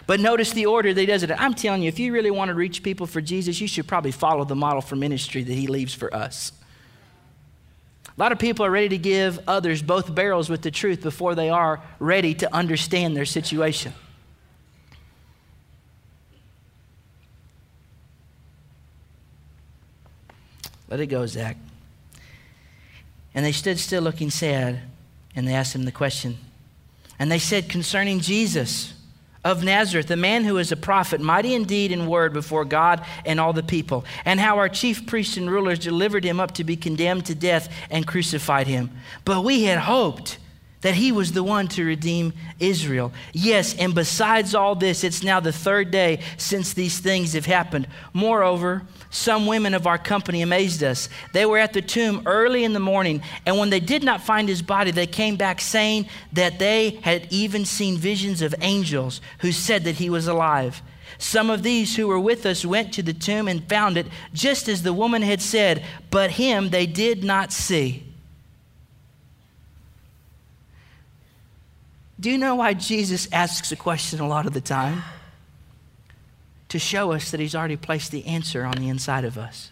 But 0.05 0.19
notice 0.19 0.51
the 0.51 0.65
order 0.65 0.93
that 0.93 0.99
he 0.99 1.07
does 1.07 1.23
it. 1.23 1.31
I'm 1.31 1.53
telling 1.53 1.81
you, 1.81 1.87
if 1.87 1.97
you 1.97 2.11
really 2.11 2.31
want 2.31 2.49
to 2.49 2.55
reach 2.55 2.83
people 2.83 3.07
for 3.07 3.21
Jesus, 3.21 3.61
you 3.61 3.67
should 3.67 3.87
probably 3.87 4.11
follow 4.11 4.43
the 4.43 4.55
model 4.55 4.81
for 4.81 4.95
ministry 4.95 5.43
that 5.43 5.53
he 5.53 5.67
leaves 5.67 5.93
for 5.93 6.13
us. 6.13 6.51
A 8.07 8.21
lot 8.21 8.31
of 8.31 8.39
people 8.39 8.65
are 8.65 8.71
ready 8.71 8.89
to 8.89 8.97
give 8.97 9.39
others 9.47 9.81
both 9.81 10.13
barrels 10.13 10.49
with 10.49 10.61
the 10.61 10.71
truth 10.71 11.01
before 11.01 11.35
they 11.35 11.49
are 11.49 11.81
ready 11.99 12.33
to 12.35 12.53
understand 12.53 13.17
their 13.17 13.25
situation. 13.25 13.93
Let 20.89 20.99
it 20.99 21.07
go, 21.07 21.25
Zach. 21.25 21.57
And 23.33 23.43
they 23.43 23.51
stood 23.51 23.79
still 23.79 24.03
looking 24.03 24.29
sad, 24.29 24.81
and 25.35 25.47
they 25.47 25.55
asked 25.55 25.73
him 25.73 25.85
the 25.85 25.91
question. 25.91 26.37
And 27.17 27.31
they 27.31 27.39
said, 27.39 27.67
Concerning 27.67 28.19
Jesus 28.19 28.93
of 29.43 29.63
Nazareth, 29.63 30.09
a 30.11 30.15
man 30.15 30.43
who 30.43 30.57
is 30.57 30.71
a 30.71 30.77
prophet, 30.77 31.19
mighty 31.19 31.53
indeed 31.53 31.91
in 31.91 32.07
word 32.07 32.33
before 32.33 32.65
God 32.65 33.05
and 33.25 33.39
all 33.39 33.53
the 33.53 33.63
people, 33.63 34.05
and 34.25 34.39
how 34.39 34.57
our 34.57 34.69
chief 34.69 35.05
priests 35.05 35.37
and 35.37 35.49
rulers 35.49 35.79
delivered 35.79 36.23
him 36.23 36.39
up 36.39 36.51
to 36.55 36.63
be 36.63 36.75
condemned 36.75 37.25
to 37.25 37.35
death 37.35 37.69
and 37.89 38.07
crucified 38.07 38.67
him. 38.67 38.91
But 39.25 39.43
we 39.43 39.63
had 39.63 39.79
hoped 39.79 40.37
that 40.83 40.93
he 40.95 41.11
was 41.11 41.31
the 41.31 41.43
one 41.43 41.67
to 41.69 41.83
redeem 41.83 42.33
Israel. 42.59 43.11
Yes, 43.31 43.73
and 43.75 43.95
besides 43.95 44.53
all 44.53 44.75
this, 44.75 45.03
it's 45.03 45.23
now 45.23 45.39
the 45.39 45.51
third 45.51 45.89
day 45.89 46.19
since 46.37 46.73
these 46.73 46.99
things 46.99 47.33
have 47.33 47.45
happened. 47.45 47.87
Moreover, 48.13 48.83
some 49.09 49.47
women 49.47 49.73
of 49.73 49.87
our 49.87 49.97
company 49.97 50.41
amazed 50.41 50.83
us. 50.83 51.07
They 51.31 51.45
were 51.45 51.57
at 51.57 51.73
the 51.73 51.81
tomb 51.81 52.21
early 52.25 52.65
in 52.65 52.73
the 52.73 52.79
morning, 52.79 53.23
and 53.45 53.57
when 53.57 53.69
they 53.69 53.79
did 53.79 54.03
not 54.03 54.21
find 54.21 54.47
his 54.47 54.61
body, 54.61 54.91
they 54.91 55.07
came 55.07 55.37
back 55.37 55.61
saying 55.61 56.07
that 56.33 56.59
they 56.59 56.99
had 57.01 57.27
even 57.31 57.63
seen 57.63 57.97
visions 57.97 58.41
of 58.41 58.53
angels 58.61 59.21
who 59.39 59.51
said 59.53 59.85
that 59.85 59.95
he 59.95 60.09
was 60.09 60.27
alive. 60.27 60.81
Some 61.17 61.49
of 61.49 61.63
these 61.63 61.95
who 61.95 62.07
were 62.07 62.19
with 62.19 62.45
us 62.45 62.65
went 62.65 62.93
to 62.93 63.03
the 63.03 63.13
tomb 63.13 63.47
and 63.47 63.67
found 63.69 63.95
it 63.97 64.07
just 64.33 64.67
as 64.67 64.83
the 64.83 64.91
woman 64.91 65.21
had 65.21 65.41
said, 65.41 65.85
but 66.11 66.31
him 66.31 66.71
they 66.71 66.85
did 66.85 67.23
not 67.23 67.53
see. 67.53 68.03
Do 72.23 72.31
you 72.31 72.37
know 72.37 72.55
why 72.55 72.73
Jesus 72.73 73.27
asks 73.33 73.73
a 73.73 73.75
question 73.75 74.21
a 74.21 74.27
lot 74.29 74.45
of 74.45 74.53
the 74.53 74.61
time? 74.61 75.03
To 76.69 76.79
show 76.79 77.11
us 77.11 77.31
that 77.31 77.41
he's 77.41 77.53
already 77.53 77.75
placed 77.75 78.11
the 78.11 78.25
answer 78.25 78.63
on 78.63 78.77
the 78.77 78.87
inside 78.87 79.25
of 79.25 79.37
us. 79.37 79.71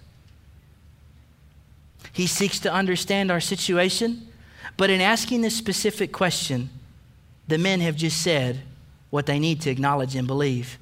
He 2.12 2.28
seeks 2.28 2.60
to 2.60 2.74
understand 2.74 3.32
our 3.32 3.40
situation, 3.40 4.28
but 4.76 4.90
in 4.90 5.00
asking 5.00 5.40
this 5.40 5.56
specific 5.56 6.12
question, 6.12 6.70
the 7.48 7.58
men 7.58 7.80
have 7.80 7.96
just 7.96 8.22
said 8.22 8.60
what 9.12 9.28
they 9.28 9.40
need 9.40 9.62
to 9.62 9.70
acknowledge 9.70 10.14
and 10.18 10.28
believe. 10.28 10.78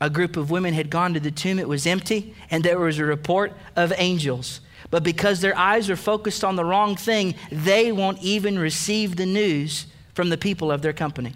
A 0.00 0.08
group 0.08 0.36
of 0.36 0.52
women 0.52 0.74
had 0.74 0.90
gone 0.90 1.12
to 1.14 1.18
the 1.18 1.32
tomb, 1.32 1.58
it 1.58 1.68
was 1.68 1.88
empty, 1.88 2.36
and 2.52 2.62
there 2.62 2.78
was 2.78 3.00
a 3.00 3.04
report 3.04 3.52
of 3.74 3.92
angels. 3.96 4.60
But 4.92 5.02
because 5.02 5.40
their 5.40 5.58
eyes 5.58 5.90
are 5.90 5.96
focused 5.96 6.44
on 6.44 6.54
the 6.54 6.64
wrong 6.64 6.94
thing, 6.94 7.34
they 7.50 7.90
won't 7.90 8.22
even 8.22 8.60
receive 8.60 9.16
the 9.16 9.26
news 9.26 9.86
from 10.18 10.30
the 10.30 10.36
people 10.36 10.72
of 10.72 10.82
their 10.82 10.92
company. 10.92 11.32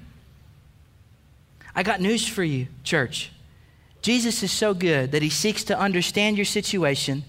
I 1.73 1.85
got 1.85 2.01
news 2.01 2.27
for 2.27 2.43
you, 2.43 2.67
church. 2.83 3.31
Jesus 4.01 4.43
is 4.43 4.51
so 4.51 4.75
good 4.75 5.13
that 5.13 5.23
he 5.23 5.31
seeks 5.31 5.63
to 5.63 5.79
understand 5.79 6.37
your 6.37 6.45
situation, 6.45 7.23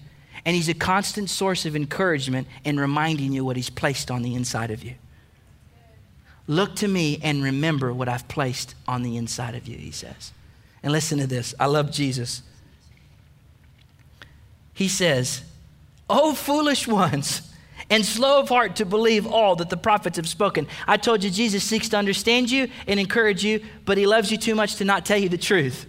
and 0.44 0.56
he's 0.56 0.68
a 0.68 0.74
constant 0.74 1.30
source 1.30 1.64
of 1.64 1.76
encouragement 1.76 2.48
in 2.64 2.80
reminding 2.80 3.32
you 3.32 3.44
what 3.44 3.54
he's 3.54 3.70
placed 3.70 4.10
on 4.10 4.22
the 4.22 4.34
inside 4.34 4.72
of 4.72 4.82
you. 4.82 4.96
Look 6.48 6.74
to 6.74 6.88
me 6.88 7.20
and 7.22 7.40
remember 7.44 7.94
what 7.94 8.08
I've 8.08 8.26
placed 8.26 8.74
on 8.88 9.04
the 9.04 9.16
inside 9.16 9.54
of 9.54 9.68
you, 9.68 9.78
he 9.78 9.92
says. 9.92 10.32
And 10.82 10.90
listen 10.90 11.20
to 11.20 11.26
this. 11.28 11.54
I 11.60 11.66
love 11.66 11.92
Jesus. 11.92 12.42
He 14.72 14.88
says, 14.88 15.44
Oh, 16.10 16.34
foolish 16.34 16.88
ones 16.88 17.53
and 17.90 18.04
slow 18.04 18.40
of 18.40 18.48
heart 18.48 18.76
to 18.76 18.84
believe 18.84 19.26
all 19.26 19.56
that 19.56 19.70
the 19.70 19.76
prophets 19.76 20.16
have 20.16 20.28
spoken. 20.28 20.66
I 20.86 20.96
told 20.96 21.22
you 21.22 21.30
Jesus 21.30 21.64
seeks 21.64 21.88
to 21.90 21.96
understand 21.96 22.50
you 22.50 22.68
and 22.86 22.98
encourage 22.98 23.44
you, 23.44 23.62
but 23.84 23.98
he 23.98 24.06
loves 24.06 24.30
you 24.30 24.38
too 24.38 24.54
much 24.54 24.76
to 24.76 24.84
not 24.84 25.04
tell 25.04 25.18
you 25.18 25.28
the 25.28 25.38
truth. 25.38 25.86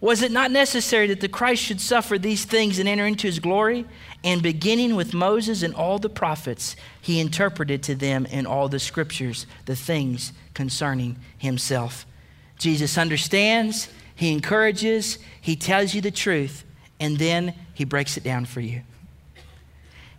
Was 0.00 0.20
it 0.20 0.32
not 0.32 0.50
necessary 0.50 1.06
that 1.06 1.20
the 1.20 1.28
Christ 1.28 1.62
should 1.62 1.80
suffer 1.80 2.18
these 2.18 2.44
things 2.44 2.80
and 2.80 2.88
enter 2.88 3.06
into 3.06 3.28
his 3.28 3.38
glory? 3.38 3.86
And 4.24 4.42
beginning 4.42 4.96
with 4.96 5.14
Moses 5.14 5.62
and 5.62 5.72
all 5.74 6.00
the 6.00 6.10
prophets, 6.10 6.74
he 7.00 7.20
interpreted 7.20 7.84
to 7.84 7.94
them 7.94 8.26
in 8.26 8.44
all 8.44 8.68
the 8.68 8.80
scriptures 8.80 9.46
the 9.64 9.76
things 9.76 10.32
concerning 10.54 11.18
himself. 11.38 12.04
Jesus 12.58 12.98
understands, 12.98 13.88
he 14.16 14.32
encourages, 14.32 15.18
he 15.40 15.54
tells 15.54 15.94
you 15.94 16.00
the 16.00 16.10
truth, 16.10 16.64
and 16.98 17.16
then 17.18 17.54
he 17.72 17.84
breaks 17.84 18.16
it 18.16 18.24
down 18.24 18.44
for 18.44 18.60
you. 18.60 18.82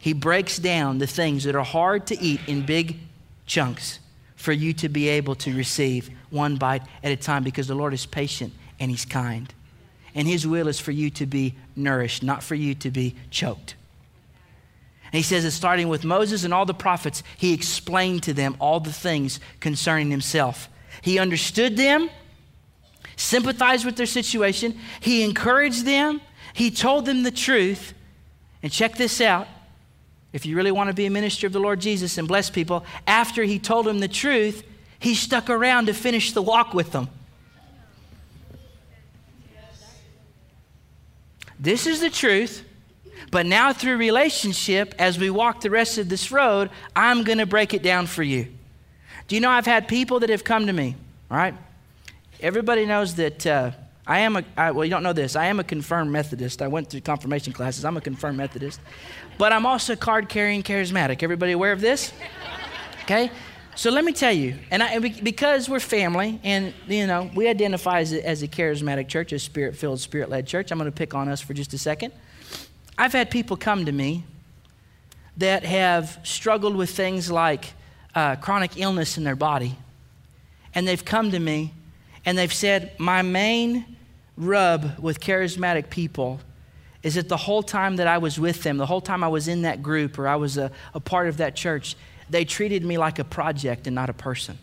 He 0.03 0.11
breaks 0.11 0.59
down 0.59 0.97
the 0.97 1.07
things 1.07 1.45
that 1.45 1.55
are 1.55 1.63
hard 1.63 2.07
to 2.07 2.21
eat 2.21 2.41
in 2.45 2.65
big 2.65 2.99
chunks 3.45 3.99
for 4.35 4.51
you 4.51 4.73
to 4.73 4.89
be 4.89 5.07
able 5.07 5.33
to 5.35 5.55
receive 5.55 6.09
one 6.29 6.57
bite 6.57 6.81
at 7.01 7.13
a 7.13 7.15
time 7.15 7.41
because 7.41 7.67
the 7.69 7.73
Lord 7.73 7.93
is 7.93 8.05
patient 8.05 8.51
and 8.81 8.91
He's 8.91 9.05
kind. 9.05 9.53
And 10.13 10.27
His 10.27 10.45
will 10.45 10.67
is 10.67 10.77
for 10.77 10.91
you 10.91 11.09
to 11.11 11.25
be 11.25 11.55
nourished, 11.77 12.21
not 12.21 12.43
for 12.43 12.53
you 12.53 12.75
to 12.75 12.91
be 12.91 13.15
choked. 13.31 13.75
And 15.05 15.13
He 15.13 15.21
says 15.21 15.45
that 15.45 15.51
starting 15.51 15.87
with 15.87 16.03
Moses 16.03 16.43
and 16.43 16.53
all 16.53 16.65
the 16.65 16.73
prophets, 16.73 17.23
He 17.37 17.53
explained 17.53 18.23
to 18.23 18.33
them 18.33 18.57
all 18.59 18.81
the 18.81 18.91
things 18.91 19.39
concerning 19.61 20.11
Himself. 20.11 20.67
He 21.01 21.17
understood 21.17 21.77
them, 21.77 22.09
sympathized 23.15 23.85
with 23.85 23.95
their 23.95 24.05
situation, 24.05 24.77
He 24.99 25.23
encouraged 25.23 25.85
them, 25.85 26.19
He 26.53 26.71
told 26.71 27.05
them 27.05 27.23
the 27.23 27.31
truth. 27.31 27.93
And 28.61 28.69
check 28.69 28.95
this 28.97 29.21
out 29.21 29.47
if 30.33 30.45
you 30.45 30.55
really 30.55 30.71
want 30.71 30.89
to 30.89 30.93
be 30.93 31.05
a 31.05 31.11
minister 31.11 31.47
of 31.47 31.53
the 31.53 31.59
Lord 31.59 31.79
Jesus 31.79 32.17
and 32.17 32.27
bless 32.27 32.49
people, 32.49 32.83
after 33.05 33.43
he 33.43 33.59
told 33.59 33.85
them 33.85 33.99
the 33.99 34.07
truth, 34.07 34.63
he 34.99 35.15
stuck 35.15 35.49
around 35.49 35.85
to 35.85 35.93
finish 35.93 36.33
the 36.33 36.41
walk 36.41 36.73
with 36.73 36.91
them. 36.91 37.07
This 41.59 41.87
is 41.87 42.01
the 42.01 42.09
truth. 42.09 42.65
But 43.31 43.45
now, 43.45 43.73
through 43.73 43.97
relationship, 43.97 44.93
as 44.99 45.17
we 45.17 45.29
walk 45.29 45.61
the 45.61 45.69
rest 45.69 45.97
of 45.97 46.09
this 46.09 46.31
road, 46.31 46.69
I'm 46.95 47.23
going 47.23 47.37
to 47.37 47.45
break 47.45 47.73
it 47.73 47.81
down 47.81 48.05
for 48.05 48.21
you. 48.21 48.47
Do 49.27 49.35
you 49.35 49.41
know 49.41 49.49
I've 49.49 49.65
had 49.65 49.87
people 49.87 50.19
that 50.19 50.29
have 50.29 50.43
come 50.43 50.67
to 50.67 50.73
me, 50.73 50.95
all 51.31 51.37
right? 51.37 51.55
Everybody 52.41 52.85
knows 52.85 53.15
that 53.15 53.47
uh, 53.47 53.71
I 54.05 54.19
am 54.19 54.35
a, 54.35 54.43
I, 54.57 54.71
well, 54.71 54.83
you 54.83 54.91
don't 54.91 55.03
know 55.03 55.13
this. 55.13 55.35
I 55.35 55.45
am 55.45 55.59
a 55.59 55.63
confirmed 55.63 56.11
Methodist. 56.11 56.61
I 56.61 56.67
went 56.67 56.89
through 56.89 57.01
confirmation 57.01 57.53
classes. 57.53 57.85
I'm 57.85 57.95
a 57.95 58.01
confirmed 58.01 58.37
Methodist. 58.37 58.81
But 59.37 59.53
I'm 59.53 59.65
also 59.65 59.95
card 59.95 60.27
carrying 60.27 60.61
charismatic. 60.61 61.23
Everybody 61.23 61.53
aware 61.53 61.71
of 61.71 61.79
this? 61.79 62.11
Okay? 63.03 63.31
So 63.75 63.89
let 63.89 64.05
me 64.05 64.13
tell 64.13 64.31
you, 64.31 64.55
and 64.69 64.83
I, 64.83 64.99
because 64.99 65.67
we're 65.67 65.79
family, 65.79 66.39
and 66.43 66.75
you 66.87 67.07
know 67.07 67.31
we 67.33 67.47
identify 67.47 68.01
as 68.01 68.13
a, 68.13 68.23
as 68.25 68.43
a 68.43 68.47
charismatic 68.47 69.07
church, 69.07 69.33
a 69.33 69.39
spirit-filled, 69.39 69.99
spirit-led 69.99 70.45
church. 70.45 70.71
I'm 70.71 70.77
going 70.77 70.91
to 70.91 70.95
pick 70.95 71.15
on 71.15 71.27
us 71.27 71.41
for 71.41 71.55
just 71.55 71.73
a 71.73 71.79
second. 71.79 72.13
I've 72.99 73.13
had 73.13 73.31
people 73.31 73.57
come 73.57 73.85
to 73.85 73.91
me 73.91 74.25
that 75.37 75.63
have 75.63 76.19
struggled 76.21 76.75
with 76.75 76.91
things 76.91 77.31
like 77.31 77.73
uh, 78.13 78.35
chronic 78.35 78.77
illness 78.77 79.17
in 79.17 79.23
their 79.23 79.35
body, 79.35 79.75
and 80.75 80.87
they've 80.87 81.03
come 81.03 81.31
to 81.31 81.39
me 81.39 81.73
and 82.27 82.37
they've 82.37 82.53
said, 82.53 82.91
"My 82.99 83.23
main 83.23 83.92
rub 84.37 84.97
with 84.99 85.19
charismatic 85.19 85.89
people 85.89 86.39
is 87.03 87.15
that 87.15 87.27
the 87.27 87.37
whole 87.37 87.61
time 87.61 87.97
that 87.97 88.07
I 88.07 88.17
was 88.17 88.39
with 88.39 88.63
them, 88.63 88.77
the 88.77 88.85
whole 88.85 89.01
time 89.01 89.23
I 89.23 89.27
was 89.27 89.47
in 89.47 89.63
that 89.63 89.83
group 89.83 90.17
or 90.17 90.27
I 90.27 90.37
was 90.37 90.57
a, 90.57 90.71
a 90.93 90.99
part 90.99 91.27
of 91.27 91.37
that 91.37 91.55
church, 91.55 91.95
they 92.29 92.45
treated 92.45 92.83
me 92.83 92.97
like 92.97 93.19
a 93.19 93.23
project 93.23 93.87
and 93.87 93.93
not 93.93 94.09
a 94.09 94.13
person. 94.13 94.57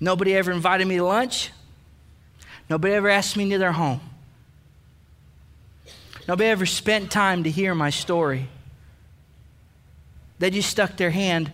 Nobody 0.00 0.36
ever 0.36 0.52
invited 0.52 0.86
me 0.86 0.96
to 0.96 1.04
lunch. 1.04 1.52
Nobody 2.68 2.94
ever 2.94 3.08
asked 3.08 3.36
me 3.36 3.44
into 3.44 3.58
their 3.58 3.72
home. 3.72 4.00
Nobody 6.26 6.50
ever 6.50 6.66
spent 6.66 7.10
time 7.10 7.44
to 7.44 7.50
hear 7.50 7.74
my 7.74 7.90
story. 7.90 8.48
They 10.38 10.50
just 10.50 10.68
stuck 10.68 10.96
their 10.96 11.10
hand 11.10 11.50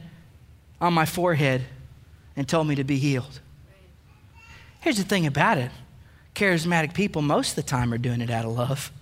on 0.80 0.92
my 0.92 1.06
forehead 1.06 1.64
and 2.36 2.48
told 2.48 2.66
me 2.66 2.74
to 2.74 2.84
be 2.84 2.98
healed. 2.98 3.40
Here's 4.84 4.98
the 4.98 5.02
thing 5.02 5.26
about 5.26 5.56
it 5.56 5.70
charismatic 6.34 6.92
people, 6.92 7.22
most 7.22 7.50
of 7.50 7.56
the 7.56 7.62
time, 7.62 7.90
are 7.94 7.98
doing 7.98 8.20
it 8.20 8.28
out 8.28 8.44
of 8.44 8.52
love. 8.52 8.92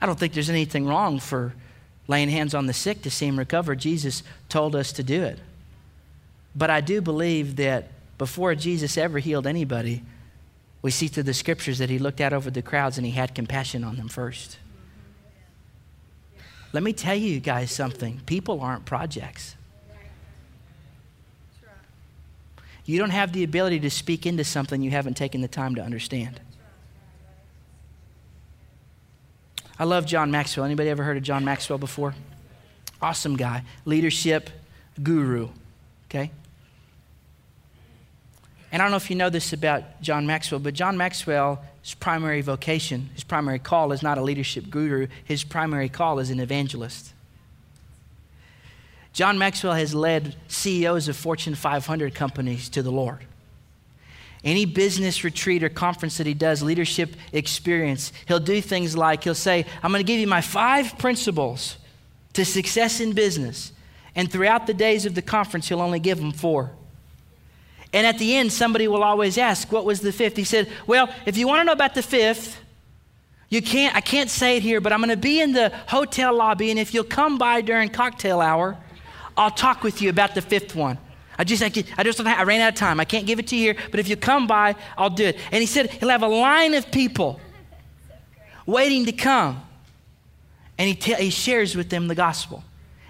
I 0.00 0.06
don't 0.06 0.16
think 0.16 0.34
there's 0.34 0.50
anything 0.50 0.86
wrong 0.86 1.18
for 1.18 1.52
laying 2.06 2.28
hands 2.28 2.54
on 2.54 2.66
the 2.66 2.72
sick 2.72 3.02
to 3.02 3.10
see 3.10 3.26
him 3.26 3.40
recover. 3.40 3.74
Jesus 3.74 4.22
told 4.48 4.76
us 4.76 4.92
to 4.92 5.02
do 5.02 5.24
it. 5.24 5.40
But 6.54 6.70
I 6.70 6.80
do 6.80 7.00
believe 7.00 7.56
that 7.56 7.88
before 8.18 8.54
Jesus 8.54 8.96
ever 8.96 9.18
healed 9.18 9.48
anybody, 9.48 10.04
we 10.80 10.92
see 10.92 11.08
through 11.08 11.24
the 11.24 11.34
scriptures 11.34 11.78
that 11.78 11.90
he 11.90 11.98
looked 11.98 12.20
out 12.20 12.32
over 12.32 12.52
the 12.52 12.62
crowds 12.62 12.98
and 12.98 13.06
he 13.06 13.12
had 13.12 13.34
compassion 13.34 13.82
on 13.82 13.96
them 13.96 14.06
first. 14.06 14.58
Let 16.72 16.84
me 16.84 16.92
tell 16.92 17.16
you 17.16 17.40
guys 17.40 17.72
something 17.72 18.20
people 18.26 18.60
aren't 18.60 18.84
projects. 18.84 19.56
You 22.86 22.98
don't 23.00 23.10
have 23.10 23.32
the 23.32 23.42
ability 23.42 23.80
to 23.80 23.90
speak 23.90 24.26
into 24.26 24.44
something 24.44 24.80
you 24.80 24.92
haven't 24.92 25.16
taken 25.16 25.40
the 25.40 25.48
time 25.48 25.74
to 25.74 25.82
understand. 25.82 26.40
I 29.78 29.84
love 29.84 30.06
John 30.06 30.30
Maxwell. 30.30 30.64
Anybody 30.64 30.88
ever 30.88 31.02
heard 31.02 31.16
of 31.16 31.22
John 31.22 31.44
Maxwell 31.44 31.78
before? 31.78 32.14
Awesome 33.02 33.36
guy, 33.36 33.62
leadership 33.84 34.48
guru, 35.02 35.48
okay? 36.08 36.30
And 38.72 38.80
I 38.80 38.84
don't 38.84 38.90
know 38.90 38.96
if 38.96 39.10
you 39.10 39.16
know 39.16 39.30
this 39.30 39.52
about 39.52 40.00
John 40.00 40.26
Maxwell, 40.26 40.60
but 40.60 40.72
John 40.72 40.96
Maxwell's 40.96 41.58
primary 42.00 42.40
vocation, 42.40 43.10
his 43.14 43.24
primary 43.24 43.58
call 43.58 43.92
is 43.92 44.02
not 44.02 44.16
a 44.16 44.22
leadership 44.22 44.70
guru, 44.70 45.08
his 45.24 45.44
primary 45.44 45.88
call 45.88 46.20
is 46.20 46.30
an 46.30 46.40
evangelist. 46.40 47.12
John 49.16 49.38
Maxwell 49.38 49.72
has 49.72 49.94
led 49.94 50.36
CEOs 50.48 51.08
of 51.08 51.16
Fortune 51.16 51.54
500 51.54 52.14
companies 52.14 52.68
to 52.68 52.82
the 52.82 52.92
Lord. 52.92 53.20
Any 54.44 54.66
business 54.66 55.24
retreat 55.24 55.64
or 55.64 55.70
conference 55.70 56.18
that 56.18 56.26
he 56.26 56.34
does, 56.34 56.62
leadership 56.62 57.16
experience, 57.32 58.12
he'll 58.28 58.38
do 58.40 58.60
things 58.60 58.94
like 58.94 59.24
he'll 59.24 59.34
say, 59.34 59.64
I'm 59.82 59.90
going 59.90 60.04
to 60.04 60.06
give 60.06 60.20
you 60.20 60.26
my 60.26 60.42
five 60.42 60.98
principles 60.98 61.78
to 62.34 62.44
success 62.44 63.00
in 63.00 63.14
business. 63.14 63.72
And 64.14 64.30
throughout 64.30 64.66
the 64.66 64.74
days 64.74 65.06
of 65.06 65.14
the 65.14 65.22
conference, 65.22 65.66
he'll 65.70 65.80
only 65.80 65.98
give 65.98 66.18
them 66.18 66.32
four. 66.32 66.72
And 67.94 68.06
at 68.06 68.18
the 68.18 68.36
end, 68.36 68.52
somebody 68.52 68.86
will 68.86 69.02
always 69.02 69.38
ask, 69.38 69.72
What 69.72 69.86
was 69.86 70.02
the 70.02 70.12
fifth? 70.12 70.36
He 70.36 70.44
said, 70.44 70.68
Well, 70.86 71.08
if 71.24 71.38
you 71.38 71.48
want 71.48 71.60
to 71.60 71.64
know 71.64 71.72
about 71.72 71.94
the 71.94 72.02
fifth, 72.02 72.60
you 73.48 73.62
can't, 73.62 73.96
I 73.96 74.02
can't 74.02 74.28
say 74.28 74.58
it 74.58 74.62
here, 74.62 74.82
but 74.82 74.92
I'm 74.92 75.00
going 75.00 75.08
to 75.08 75.16
be 75.16 75.40
in 75.40 75.52
the 75.52 75.72
hotel 75.88 76.36
lobby, 76.36 76.70
and 76.70 76.78
if 76.78 76.92
you'll 76.92 77.04
come 77.04 77.38
by 77.38 77.62
during 77.62 77.88
cocktail 77.88 78.42
hour, 78.42 78.76
I'll 79.36 79.50
talk 79.50 79.82
with 79.82 80.00
you 80.00 80.10
about 80.10 80.34
the 80.34 80.42
fifth 80.42 80.74
one. 80.74 80.98
I 81.38 81.44
just, 81.44 81.62
I, 81.62 81.66
I 81.98 82.02
just, 82.02 82.20
I 82.20 82.42
ran 82.44 82.60
out 82.60 82.70
of 82.70 82.74
time. 82.76 82.98
I 82.98 83.04
can't 83.04 83.26
give 83.26 83.38
it 83.38 83.48
to 83.48 83.56
you 83.56 83.74
here, 83.74 83.82
but 83.90 84.00
if 84.00 84.08
you 84.08 84.16
come 84.16 84.46
by, 84.46 84.74
I'll 84.96 85.10
do 85.10 85.26
it. 85.26 85.38
And 85.52 85.60
he 85.60 85.66
said 85.66 85.90
he'll 85.90 86.08
have 86.08 86.22
a 86.22 86.28
line 86.28 86.74
of 86.74 86.90
people 86.90 87.40
waiting 88.64 89.04
to 89.04 89.12
come, 89.12 89.62
and 90.78 90.88
he, 90.88 90.94
te- 90.94 91.14
he 91.14 91.30
shares 91.30 91.76
with 91.76 91.90
them 91.90 92.08
the 92.08 92.14
gospel. 92.14 92.64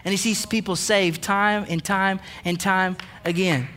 And 0.04 0.12
he 0.12 0.16
sees 0.16 0.44
people 0.46 0.76
saved 0.76 1.22
time 1.22 1.66
and 1.68 1.84
time 1.84 2.20
and 2.44 2.60
time 2.60 2.96
again. 3.24 3.68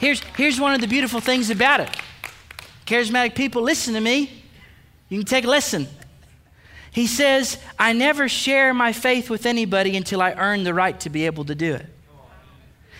Here's, 0.00 0.20
here's 0.36 0.60
one 0.60 0.74
of 0.74 0.80
the 0.80 0.86
beautiful 0.86 1.20
things 1.20 1.50
about 1.50 1.80
it. 1.80 1.90
Charismatic 2.86 3.34
people, 3.34 3.62
listen 3.62 3.94
to 3.94 4.00
me. 4.00 4.44
You 5.08 5.18
can 5.18 5.26
take 5.26 5.44
a 5.44 5.48
listen. 5.48 5.86
He 6.98 7.06
says, 7.06 7.58
I 7.78 7.92
never 7.92 8.28
share 8.28 8.74
my 8.74 8.92
faith 8.92 9.30
with 9.30 9.46
anybody 9.46 9.96
until 9.96 10.20
I 10.20 10.32
earn 10.32 10.64
the 10.64 10.74
right 10.74 10.98
to 10.98 11.10
be 11.10 11.26
able 11.26 11.44
to 11.44 11.54
do 11.54 11.74
it. 11.74 11.86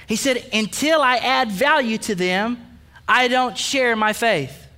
He 0.06 0.14
said, 0.14 0.48
until 0.52 1.02
I 1.02 1.16
add 1.16 1.50
value 1.50 1.98
to 1.98 2.14
them, 2.14 2.78
I 3.08 3.26
don't 3.26 3.58
share 3.58 3.96
my 3.96 4.12
faith. 4.12 4.68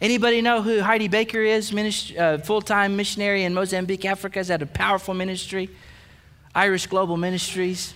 Anybody 0.00 0.40
know 0.40 0.62
who 0.62 0.80
Heidi 0.80 1.08
Baker 1.08 1.40
is? 1.40 1.72
uh, 2.16 2.38
full-time 2.44 2.94
missionary 2.94 3.42
in 3.42 3.54
Mozambique, 3.54 4.04
Africa. 4.04 4.38
Has 4.38 4.46
had 4.46 4.62
a 4.62 4.66
powerful 4.66 5.14
ministry. 5.14 5.68
Iris 6.54 6.86
Global 6.86 7.16
Ministries. 7.16 7.94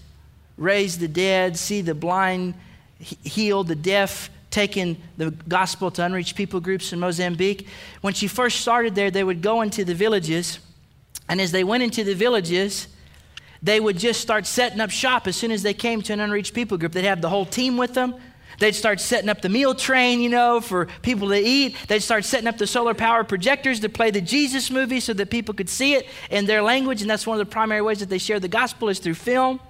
Raise 0.56 0.98
the 0.98 1.06
dead, 1.06 1.56
see 1.56 1.82
the 1.82 1.94
blind, 1.94 2.54
heal 2.98 3.62
the 3.62 3.76
deaf, 3.76 4.28
taking 4.50 4.96
the 5.16 5.30
gospel 5.30 5.90
to 5.92 6.04
unreached 6.04 6.36
people 6.36 6.60
groups 6.60 6.92
in 6.92 7.00
Mozambique. 7.00 7.66
When 8.00 8.14
she 8.14 8.28
first 8.28 8.60
started 8.60 8.94
there, 8.94 9.10
they 9.10 9.24
would 9.24 9.42
go 9.42 9.62
into 9.62 9.84
the 9.84 9.94
villages, 9.94 10.58
and 11.28 11.40
as 11.40 11.52
they 11.52 11.64
went 11.64 11.82
into 11.82 12.04
the 12.04 12.14
villages, 12.14 12.88
they 13.62 13.80
would 13.80 13.98
just 13.98 14.20
start 14.20 14.46
setting 14.46 14.80
up 14.80 14.90
shop 14.90 15.26
as 15.26 15.36
soon 15.36 15.50
as 15.50 15.62
they 15.62 15.74
came 15.74 16.00
to 16.02 16.12
an 16.12 16.20
unreached 16.20 16.54
people 16.54 16.78
group. 16.78 16.92
They'd 16.92 17.04
have 17.04 17.20
the 17.20 17.28
whole 17.28 17.44
team 17.44 17.76
with 17.76 17.94
them. 17.94 18.14
They'd 18.60 18.74
start 18.74 19.00
setting 19.00 19.28
up 19.28 19.40
the 19.40 19.48
meal 19.48 19.74
train, 19.74 20.20
you 20.20 20.28
know, 20.28 20.60
for 20.60 20.86
people 21.02 21.28
to 21.28 21.38
eat. 21.38 21.76
They'd 21.86 22.00
start 22.00 22.24
setting 22.24 22.48
up 22.48 22.58
the 22.58 22.66
solar 22.66 22.94
power 22.94 23.22
projectors 23.22 23.80
to 23.80 23.88
play 23.88 24.10
the 24.10 24.20
Jesus 24.20 24.70
movie 24.70 25.00
so 25.00 25.12
that 25.12 25.30
people 25.30 25.54
could 25.54 25.68
see 25.68 25.94
it 25.94 26.06
in 26.30 26.46
their 26.46 26.62
language. 26.62 27.00
And 27.00 27.10
that's 27.10 27.26
one 27.26 27.38
of 27.38 27.46
the 27.46 27.52
primary 27.52 27.82
ways 27.82 28.00
that 28.00 28.08
they 28.08 28.18
share 28.18 28.40
the 28.40 28.48
gospel 28.48 28.88
is 28.88 28.98
through 28.98 29.14
film 29.14 29.60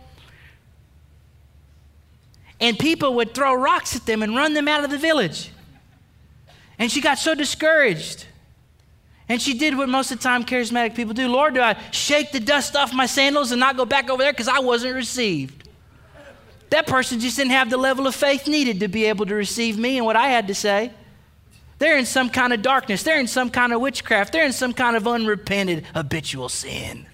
and 2.61 2.79
people 2.79 3.15
would 3.15 3.35
throw 3.35 3.55
rocks 3.55 3.95
at 3.95 4.07
them 4.07 4.23
and 4.23 4.35
run 4.35 4.55
them 4.55 4.69
out 4.69 4.85
of 4.85 4.91
the 4.91 4.99
village. 4.99 5.51
And 6.79 6.91
she 6.91 7.01
got 7.01 7.19
so 7.19 7.35
discouraged. 7.35 8.27
And 9.29 9.43
she 9.43 9.55
did 9.55 9.77
what 9.77 9.89
most 9.89 10.11
of 10.11 10.19
the 10.19 10.23
time 10.23 10.45
charismatic 10.45 10.95
people 10.95 11.13
do 11.13 11.29
Lord, 11.29 11.55
do 11.55 11.61
I 11.61 11.77
shake 11.91 12.33
the 12.33 12.41
dust 12.41 12.75
off 12.77 12.95
my 12.95 13.07
sandals 13.07 13.53
and 13.53 13.61
not 13.61 13.77
go 13.77 13.85
back 13.85 14.09
over 14.09 14.23
there 14.23 14.33
because 14.33 14.49
I 14.49 14.61
wasn't 14.61 14.95
received? 14.95 15.69
That 16.71 16.87
person 16.87 17.21
just 17.21 17.37
didn't 17.37 17.53
have 17.53 17.71
the 17.71 17.77
level 17.77 18.07
of 18.07 18.15
faith 18.15 18.47
needed 18.47 18.81
to 18.81 18.89
be 18.89 19.07
able 19.07 19.27
to 19.27 19.35
receive 19.35 19.79
me 19.79 19.97
and 19.97 20.07
what 20.07 20.17
I 20.17 20.29
had 20.29 20.49
to 20.49 20.55
say. 20.55 20.93
They're 21.79 21.97
in 21.97 22.07
some 22.07 22.29
kind 22.29 22.53
of 22.53 22.63
darkness, 22.63 23.03
they're 23.03 23.21
in 23.21 23.29
some 23.29 23.51
kind 23.51 23.73
of 23.73 23.81
witchcraft, 23.81 24.33
they're 24.33 24.45
in 24.45 24.53
some 24.53 24.73
kind 24.73 24.97
of 24.97 25.07
unrepented 25.07 25.85
habitual 25.95 26.49
sin. 26.49 27.07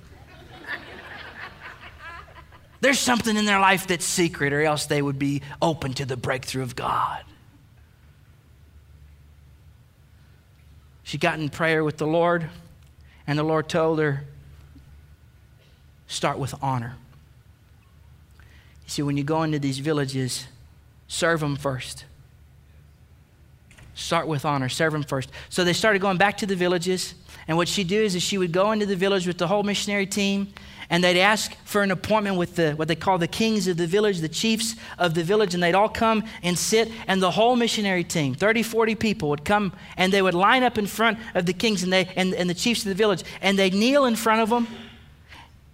There's 2.84 2.98
something 2.98 3.34
in 3.38 3.46
their 3.46 3.60
life 3.60 3.86
that's 3.86 4.04
secret, 4.04 4.52
or 4.52 4.60
else 4.60 4.84
they 4.84 5.00
would 5.00 5.18
be 5.18 5.40
open 5.62 5.94
to 5.94 6.04
the 6.04 6.18
breakthrough 6.18 6.62
of 6.62 6.76
God. 6.76 7.24
She 11.02 11.16
got 11.16 11.38
in 11.38 11.48
prayer 11.48 11.82
with 11.82 11.96
the 11.96 12.06
Lord, 12.06 12.50
and 13.26 13.38
the 13.38 13.42
Lord 13.42 13.70
told 13.70 14.00
her, 14.00 14.24
start 16.08 16.38
with 16.38 16.54
honor. 16.60 16.96
You 18.36 18.90
see, 18.90 19.00
when 19.00 19.16
you 19.16 19.24
go 19.24 19.44
into 19.44 19.58
these 19.58 19.78
villages, 19.78 20.46
serve 21.08 21.40
them 21.40 21.56
first. 21.56 22.04
Start 23.94 24.26
with 24.26 24.44
honor, 24.44 24.68
serve 24.68 24.92
them 24.92 25.04
first. 25.04 25.30
So 25.48 25.64
they 25.64 25.72
started 25.72 26.02
going 26.02 26.18
back 26.18 26.36
to 26.36 26.46
the 26.46 26.54
villages, 26.54 27.14
and 27.48 27.56
what 27.56 27.66
she'd 27.66 27.88
do 27.88 28.02
is, 28.02 28.14
is 28.14 28.22
she 28.22 28.36
would 28.36 28.52
go 28.52 28.72
into 28.72 28.84
the 28.84 28.94
village 28.94 29.26
with 29.26 29.38
the 29.38 29.46
whole 29.46 29.62
missionary 29.62 30.04
team, 30.04 30.52
and 30.90 31.02
they'd 31.02 31.20
ask 31.20 31.54
for 31.64 31.82
an 31.82 31.90
appointment 31.90 32.36
with 32.36 32.56
the, 32.56 32.72
what 32.72 32.88
they 32.88 32.96
call 32.96 33.18
the 33.18 33.28
kings 33.28 33.66
of 33.68 33.76
the 33.76 33.86
village, 33.86 34.20
the 34.20 34.28
chiefs 34.28 34.76
of 34.98 35.14
the 35.14 35.24
village, 35.24 35.54
and 35.54 35.62
they'd 35.62 35.74
all 35.74 35.88
come 35.88 36.24
and 36.42 36.58
sit, 36.58 36.90
and 37.06 37.22
the 37.22 37.30
whole 37.30 37.56
missionary 37.56 38.04
team, 38.04 38.34
30, 38.34 38.62
40 38.62 38.94
people, 38.94 39.28
would 39.30 39.44
come 39.44 39.72
and 39.96 40.12
they 40.12 40.22
would 40.22 40.34
line 40.34 40.62
up 40.62 40.78
in 40.78 40.86
front 40.86 41.18
of 41.34 41.46
the 41.46 41.52
kings 41.52 41.82
and, 41.82 41.92
they, 41.92 42.06
and, 42.16 42.34
and 42.34 42.48
the 42.48 42.54
chiefs 42.54 42.80
of 42.82 42.88
the 42.88 42.94
village, 42.94 43.24
and 43.40 43.58
they'd 43.58 43.74
kneel 43.74 44.04
in 44.04 44.16
front 44.16 44.40
of 44.40 44.50
them, 44.50 44.66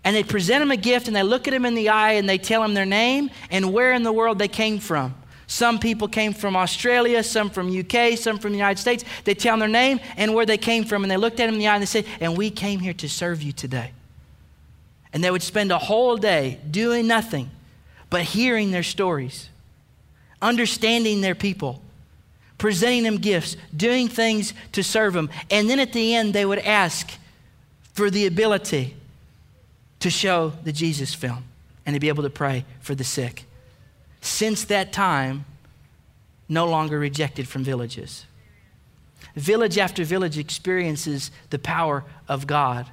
and 0.05 0.17
they'd 0.17 0.29
present 0.29 0.61
them 0.61 0.71
a 0.71 0.77
gift, 0.77 1.09
and 1.09 1.17
they 1.17 1.23
look 1.23 1.47
at 1.47 1.51
them 1.51 1.65
in 1.65 1.75
the 1.75 1.89
eye, 1.91 2.13
and 2.13 2.29
they 2.29 2.39
tell 2.39 2.63
them 2.63 2.75
their 2.75 2.87
name 2.87 3.31
and 3.51 3.73
where 3.73 3.93
in 3.93 4.03
the 4.03 4.13
world 4.13 4.39
they 4.39 4.49
came 4.49 4.79
from. 4.79 5.15
Some 5.47 5.81
people 5.81 6.07
came 6.07 6.33
from 6.33 6.55
Australia, 6.55 7.25
some 7.25 7.51
from 7.51 7.77
UK, 7.77 8.17
some 8.17 8.39
from 8.39 8.53
the 8.53 8.59
United 8.59 8.81
States. 8.81 9.05
They 9.25 9.35
tell 9.35 9.55
them 9.55 9.59
their 9.61 9.69
name 9.69 9.99
and 10.17 10.33
where 10.33 10.47
they 10.47 10.57
came 10.57 10.85
from, 10.85 11.03
and 11.03 11.11
they 11.11 11.17
looked 11.17 11.41
at 11.41 11.47
them 11.47 11.55
in 11.55 11.59
the 11.59 11.67
eye 11.67 11.75
and 11.75 11.83
they 11.83 11.87
said, 11.87 12.07
And 12.21 12.39
we 12.39 12.51
came 12.51 12.79
here 12.79 12.95
to 12.95 13.09
serve 13.09 13.43
you 13.43 13.51
today. 13.51 13.91
And 15.13 15.25
they 15.25 15.31
would 15.31 15.43
spend 15.43 15.73
a 15.73 15.79
whole 15.79 16.17
day 16.17 16.61
doing 16.71 17.07
nothing 17.07 17.51
but 18.11 18.23
hearing 18.23 18.71
their 18.71 18.83
stories, 18.83 19.49
understanding 20.43 21.21
their 21.21 21.35
people, 21.35 21.81
presenting 22.59 23.05
them 23.05 23.17
gifts, 23.17 23.57
doing 23.77 24.09
things 24.09 24.53
to 24.73 24.83
serve 24.83 25.15
them. 25.15 25.31
And 25.51 25.71
then 25.71 25.81
at 25.81 25.93
the 25.93 26.15
end, 26.15 26.35
they 26.35 26.45
would 26.45 26.59
ask 26.59 27.13
for 27.93 28.11
the 28.11 28.27
ability 28.27 28.97
to 30.01 30.11
show 30.11 30.53
the 30.65 30.73
Jesus 30.73 31.15
film 31.15 31.45
and 31.87 31.95
to 31.95 32.01
be 32.01 32.09
able 32.09 32.23
to 32.23 32.31
pray 32.31 32.65
for 32.81 32.95
the 32.95 33.05
sick. 33.05 33.45
Since 34.21 34.65
that 34.65 34.93
time, 34.93 35.45
no 36.49 36.67
longer 36.67 36.99
rejected 36.99 37.49
from 37.49 37.65
villages. 37.65 38.27
Village 39.37 39.79
after 39.79 40.05
village 40.05 40.37
experiences 40.37 41.31
the 41.51 41.59
power 41.59 42.05
of 42.29 42.47
God 42.47 42.87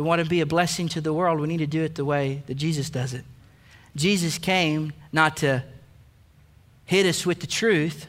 we 0.00 0.06
want 0.06 0.24
to 0.24 0.26
be 0.26 0.40
a 0.40 0.46
blessing 0.46 0.88
to 0.88 1.02
the 1.02 1.12
world, 1.12 1.40
we 1.40 1.46
need 1.46 1.58
to 1.58 1.66
do 1.66 1.82
it 1.82 1.94
the 1.94 2.06
way 2.06 2.42
that 2.46 2.54
Jesus 2.54 2.88
does 2.88 3.12
it. 3.12 3.22
Jesus 3.94 4.38
came 4.38 4.94
not 5.12 5.36
to 5.38 5.62
hit 6.86 7.04
us 7.04 7.26
with 7.26 7.40
the 7.40 7.46
truth. 7.46 8.06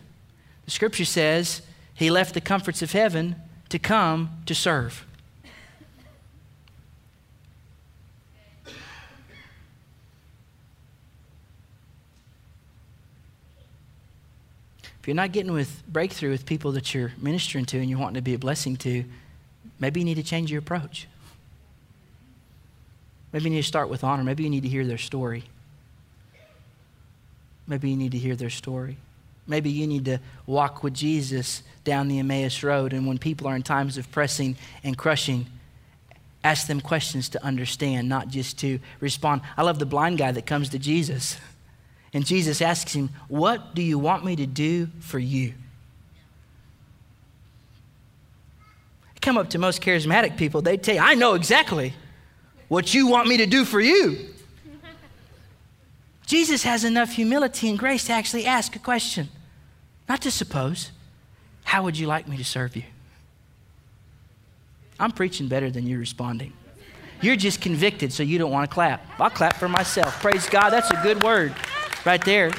The 0.64 0.72
scripture 0.72 1.04
says 1.04 1.62
he 1.94 2.10
left 2.10 2.34
the 2.34 2.40
comforts 2.40 2.82
of 2.82 2.94
heaven 2.94 3.36
to 3.68 3.78
come 3.78 4.30
to 4.46 4.56
serve. 4.56 5.06
If 15.02 15.08
you're 15.08 15.14
not 15.14 15.34
getting 15.34 15.52
with 15.52 15.84
breakthrough 15.90 16.30
with 16.30 16.46
people 16.46 16.72
that 16.72 16.94
you're 16.94 17.12
ministering 17.18 17.66
to 17.66 17.80
and 17.80 17.90
you're 17.90 18.00
wanting 18.00 18.16
to 18.16 18.22
be 18.22 18.36
a 18.36 18.40
blessing 18.40 18.78
to, 18.78 19.04
maybe 19.78 20.00
you 20.00 20.06
need 20.06 20.16
to 20.16 20.24
change 20.24 20.50
your 20.50 20.60
approach. 20.60 21.08
Maybe 23.34 23.46
you 23.46 23.50
need 23.52 23.62
to 23.62 23.68
start 23.68 23.90
with 23.90 24.04
honor. 24.04 24.24
Maybe 24.24 24.44
you 24.44 24.50
need 24.50 24.64
to 24.64 24.70
hear 24.70 24.86
their 24.86 24.98
story. 24.98 25.44
Maybe 27.68 27.90
you 27.90 27.98
need 27.98 28.12
to 28.12 28.18
hear 28.18 28.36
their 28.36 28.50
story. 28.50 28.98
Maybe 29.48 29.70
you 29.70 29.88
need 29.88 30.06
to 30.06 30.20
walk 30.46 30.84
with 30.84 30.94
Jesus 30.94 31.64
down 31.84 32.08
the 32.08 32.20
Emmaus 32.20 32.64
Road, 32.64 32.94
and 32.94 33.08
when 33.08 33.18
people 33.18 33.48
are 33.48 33.56
in 33.56 33.64
times 33.64 33.98
of 33.98 34.12
pressing 34.12 34.56
and 34.84 34.98
crushing, 34.98 35.48
Ask 36.44 36.68
them 36.68 36.82
questions 36.82 37.30
to 37.30 37.44
understand, 37.44 38.10
not 38.10 38.30
just 38.30 38.58
to 38.60 38.80
respond. 39.00 39.42
I 39.56 39.62
love 39.62 39.78
the 39.78 39.86
blind 39.86 40.18
guy 40.18 40.32
that 40.32 40.48
comes 40.48 40.70
to 40.70 40.80
Jesus. 40.80 41.38
And 42.14 42.26
Jesus 42.26 42.62
asks 42.62 42.94
him, 42.94 43.10
What 43.28 43.76
do 43.76 43.82
you 43.84 44.00
want 44.00 44.26
me 44.26 44.36
to 44.36 44.48
do 44.48 44.88
for 45.00 45.20
you? 45.20 45.54
I 49.16 49.20
Come 49.22 49.38
up 49.38 49.52
to 49.52 49.60
most 49.60 49.84
charismatic 49.84 50.36
people, 50.36 50.64
they 50.64 50.78
tell 50.78 50.96
you, 50.96 51.02
I 51.02 51.14
know 51.14 51.36
exactly 51.36 51.94
what 52.72 52.94
you 52.94 53.06
want 53.06 53.28
me 53.28 53.36
to 53.36 53.46
do 53.46 53.66
for 53.66 53.82
you. 53.82 54.30
Jesus 56.26 56.64
has 56.64 56.86
enough 56.86 57.12
humility 57.12 57.68
and 57.68 57.78
grace 57.78 58.06
to 58.06 58.14
actually 58.14 58.46
ask 58.46 58.78
a 58.78 58.80
question, 58.80 59.28
not 60.08 60.22
to 60.22 60.32
suppose. 60.32 60.92
How 61.66 61.84
would 61.84 61.98
you 61.98 62.08
like 62.08 62.30
me 62.30 62.38
to 62.38 62.46
serve 62.46 62.78
you? 62.78 62.84
I'm 64.98 65.12
preaching 65.12 65.50
better 65.50 65.70
than 65.70 65.86
you're 65.86 66.00
responding. 66.00 66.54
You're 67.20 67.36
just 67.36 67.60
convicted, 67.60 68.14
so 68.14 68.24
you 68.24 68.38
don't 68.38 68.52
want 68.52 68.70
to 68.70 68.74
clap. 68.74 69.06
I'll 69.20 69.30
clap 69.30 69.58
for 69.58 69.68
myself. 69.68 70.22
Praise 70.22 70.48
God. 70.48 70.70
That's 70.70 70.92
a 70.92 71.00
good 71.04 71.22
word 71.24 71.54
right 72.06 72.24
there. 72.24 72.54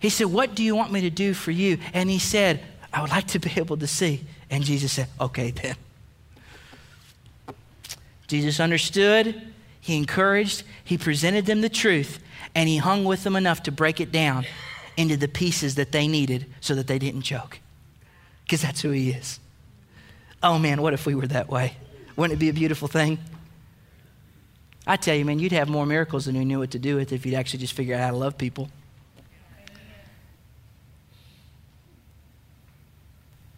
He 0.00 0.08
said, 0.08 0.28
What 0.28 0.54
do 0.54 0.64
you 0.64 0.74
want 0.74 0.92
me 0.92 1.02
to 1.02 1.10
do 1.10 1.34
for 1.34 1.50
you? 1.50 1.76
And 1.92 2.08
he 2.08 2.18
said, 2.18 2.62
I 2.90 3.02
would 3.02 3.10
like 3.10 3.26
to 3.28 3.38
be 3.38 3.52
able 3.56 3.76
to 3.76 3.86
see. 3.86 4.24
And 4.48 4.64
Jesus 4.64 4.92
said, 4.92 5.08
Okay, 5.20 5.50
then. 5.50 5.76
Jesus 8.26 8.60
understood, 8.60 9.40
he 9.80 9.96
encouraged, 9.96 10.64
he 10.84 10.98
presented 10.98 11.46
them 11.46 11.60
the 11.60 11.68
truth, 11.68 12.18
and 12.54 12.68
he 12.68 12.78
hung 12.78 13.04
with 13.04 13.22
them 13.24 13.36
enough 13.36 13.62
to 13.64 13.72
break 13.72 14.00
it 14.00 14.10
down 14.10 14.46
into 14.96 15.16
the 15.16 15.28
pieces 15.28 15.76
that 15.76 15.92
they 15.92 16.08
needed 16.08 16.46
so 16.60 16.74
that 16.74 16.86
they 16.86 16.98
didn't 16.98 17.22
choke. 17.22 17.60
Because 18.44 18.62
that's 18.62 18.80
who 18.80 18.90
he 18.90 19.10
is. 19.10 19.38
Oh 20.42 20.58
man, 20.58 20.82
what 20.82 20.92
if 20.92 21.06
we 21.06 21.14
were 21.14 21.26
that 21.28 21.48
way? 21.48 21.76
Wouldn't 22.16 22.36
it 22.36 22.40
be 22.40 22.48
a 22.48 22.52
beautiful 22.52 22.88
thing? 22.88 23.18
I 24.86 24.96
tell 24.96 25.14
you, 25.14 25.24
man, 25.24 25.38
you'd 25.38 25.52
have 25.52 25.68
more 25.68 25.84
miracles 25.84 26.26
than 26.26 26.36
you 26.36 26.44
knew 26.44 26.60
what 26.60 26.70
to 26.70 26.78
do 26.78 26.96
with 26.96 27.12
if 27.12 27.26
you'd 27.26 27.34
actually 27.34 27.58
just 27.58 27.72
figure 27.72 27.94
out 27.94 28.00
how 28.00 28.10
to 28.10 28.16
love 28.16 28.38
people. 28.38 28.70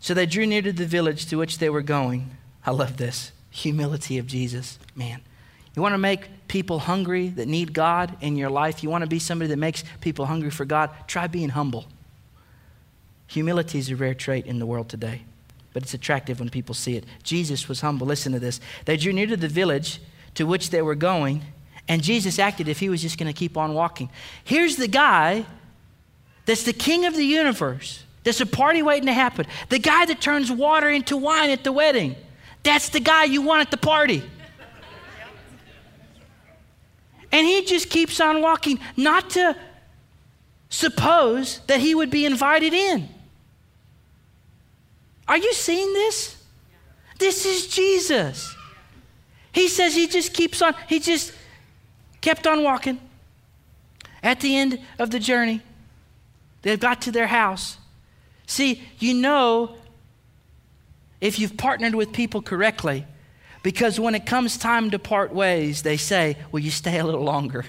So 0.00 0.14
they 0.14 0.26
drew 0.26 0.46
near 0.46 0.62
to 0.62 0.72
the 0.72 0.86
village 0.86 1.26
to 1.26 1.36
which 1.36 1.58
they 1.58 1.68
were 1.68 1.82
going. 1.82 2.30
I 2.64 2.70
love 2.70 2.96
this 2.96 3.32
humility 3.50 4.18
of 4.18 4.26
Jesus, 4.26 4.78
man. 4.94 5.20
You 5.74 5.82
want 5.82 5.94
to 5.94 5.98
make 5.98 6.48
people 6.48 6.80
hungry 6.80 7.28
that 7.28 7.46
need 7.46 7.72
God 7.72 8.16
in 8.20 8.36
your 8.36 8.50
life? 8.50 8.82
You 8.82 8.90
want 8.90 9.02
to 9.02 9.08
be 9.08 9.18
somebody 9.18 9.48
that 9.50 9.58
makes 9.58 9.84
people 10.00 10.26
hungry 10.26 10.50
for 10.50 10.64
God? 10.64 10.90
Try 11.06 11.26
being 11.26 11.50
humble. 11.50 11.86
Humility 13.28 13.78
is 13.78 13.90
a 13.90 13.96
rare 13.96 14.14
trait 14.14 14.46
in 14.46 14.58
the 14.58 14.66
world 14.66 14.88
today, 14.88 15.22
but 15.72 15.82
it's 15.82 15.94
attractive 15.94 16.40
when 16.40 16.48
people 16.48 16.74
see 16.74 16.96
it. 16.96 17.04
Jesus 17.22 17.68
was 17.68 17.80
humble. 17.80 18.06
Listen 18.06 18.32
to 18.32 18.38
this. 18.38 18.60
They 18.86 18.96
drew 18.96 19.12
near 19.12 19.26
to 19.26 19.36
the 19.36 19.48
village 19.48 20.00
to 20.34 20.46
which 20.46 20.70
they 20.70 20.82
were 20.82 20.94
going, 20.94 21.42
and 21.86 22.02
Jesus 22.02 22.38
acted 22.38 22.68
if 22.68 22.80
he 22.80 22.88
was 22.88 23.02
just 23.02 23.18
going 23.18 23.32
to 23.32 23.38
keep 23.38 23.56
on 23.56 23.74
walking. 23.74 24.10
Here's 24.44 24.76
the 24.76 24.88
guy 24.88 25.46
that's 26.46 26.64
the 26.64 26.72
king 26.72 27.04
of 27.04 27.14
the 27.14 27.24
universe. 27.24 28.02
There's 28.24 28.40
a 28.40 28.46
party 28.46 28.82
waiting 28.82 29.06
to 29.06 29.12
happen. 29.12 29.46
The 29.68 29.78
guy 29.78 30.06
that 30.06 30.20
turns 30.20 30.50
water 30.50 30.88
into 30.88 31.16
wine 31.16 31.50
at 31.50 31.64
the 31.64 31.72
wedding. 31.72 32.16
That's 32.68 32.90
the 32.90 33.00
guy 33.00 33.24
you 33.24 33.40
want 33.40 33.62
at 33.62 33.70
the 33.70 33.78
party. 33.78 34.22
And 37.32 37.46
he 37.46 37.64
just 37.64 37.88
keeps 37.88 38.20
on 38.20 38.42
walking, 38.42 38.78
not 38.94 39.30
to 39.30 39.56
suppose 40.68 41.60
that 41.66 41.80
he 41.80 41.94
would 41.94 42.10
be 42.10 42.26
invited 42.26 42.74
in. 42.74 43.08
Are 45.26 45.38
you 45.38 45.54
seeing 45.54 45.94
this? 45.94 46.44
This 47.18 47.46
is 47.46 47.68
Jesus. 47.68 48.54
He 49.52 49.68
says 49.68 49.94
he 49.94 50.06
just 50.06 50.34
keeps 50.34 50.60
on, 50.60 50.74
he 50.88 51.00
just 51.00 51.32
kept 52.20 52.46
on 52.46 52.62
walking. 52.62 53.00
At 54.22 54.40
the 54.40 54.54
end 54.58 54.78
of 54.98 55.10
the 55.10 55.18
journey, 55.18 55.62
they've 56.60 56.78
got 56.78 57.00
to 57.02 57.12
their 57.12 57.28
house. 57.28 57.78
See, 58.46 58.82
you 58.98 59.14
know 59.14 59.78
if 61.20 61.38
you've 61.38 61.56
partnered 61.56 61.94
with 61.94 62.12
people 62.12 62.42
correctly, 62.42 63.06
because 63.62 63.98
when 63.98 64.14
it 64.14 64.24
comes 64.24 64.56
time 64.56 64.90
to 64.90 64.98
part 64.98 65.34
ways, 65.34 65.82
they 65.82 65.96
say, 65.96 66.36
Will 66.52 66.60
you 66.60 66.70
stay 66.70 66.98
a 66.98 67.04
little 67.04 67.24
longer? 67.24 67.64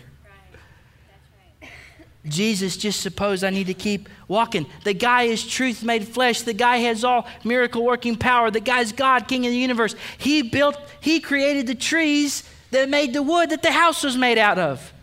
Jesus 2.26 2.76
just 2.78 3.02
suppose 3.02 3.44
I 3.44 3.50
need 3.50 3.68
to 3.68 3.74
keep 3.74 4.10
walking. 4.28 4.68
The 4.84 4.94
guy 4.94 5.24
is 5.24 5.46
truth 5.46 5.84
made 5.84 6.08
flesh. 6.08 6.42
The 6.42 6.54
guy 6.54 6.78
has 6.78 7.04
all 7.04 7.28
miracle 7.44 7.84
working 7.84 8.18
power. 8.18 8.52
The 8.52 8.60
guy's 8.60 8.92
God, 8.92 9.28
King 9.28 9.46
of 9.46 9.52
the 9.52 9.58
universe. 9.58 9.96
He 10.18 10.42
built, 10.42 10.78
he 11.00 11.22
created 11.22 11.66
the 11.66 11.76
trees 11.76 12.44
that 12.72 12.90
made 12.90 13.14
the 13.14 13.24
wood 13.24 13.50
that 13.50 13.62
the 13.62 13.72
house 13.72 14.04
was 14.04 14.18
made 14.18 14.38
out 14.38 14.60
of. 14.60 14.94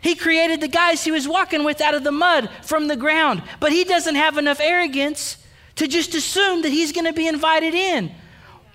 He 0.00 0.14
created 0.14 0.60
the 0.60 0.68
guys 0.68 1.02
he 1.02 1.10
was 1.10 1.26
walking 1.26 1.64
with 1.64 1.80
out 1.80 1.94
of 1.94 2.04
the 2.04 2.12
mud 2.12 2.48
from 2.62 2.88
the 2.88 2.96
ground. 2.96 3.42
But 3.58 3.72
he 3.72 3.84
doesn't 3.84 4.14
have 4.14 4.38
enough 4.38 4.60
arrogance 4.60 5.38
to 5.76 5.88
just 5.88 6.14
assume 6.14 6.62
that 6.62 6.70
he's 6.70 6.92
going 6.92 7.06
to 7.06 7.12
be 7.12 7.26
invited 7.26 7.74
in. 7.74 8.12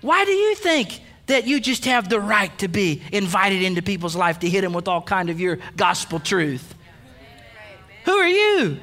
Why 0.00 0.24
do 0.24 0.32
you 0.32 0.54
think 0.54 1.00
that 1.26 1.46
you 1.46 1.60
just 1.60 1.84
have 1.84 2.08
the 2.08 2.20
right 2.20 2.56
to 2.58 2.68
be 2.68 3.02
invited 3.12 3.62
into 3.62 3.82
people's 3.82 4.16
life 4.16 4.40
to 4.40 4.48
hit 4.48 4.62
them 4.62 4.72
with 4.72 4.88
all 4.88 5.02
kind 5.02 5.30
of 5.30 5.40
your 5.40 5.58
gospel 5.76 6.18
truth? 6.18 6.74
Who 8.04 8.12
are 8.12 8.28
you? 8.28 8.78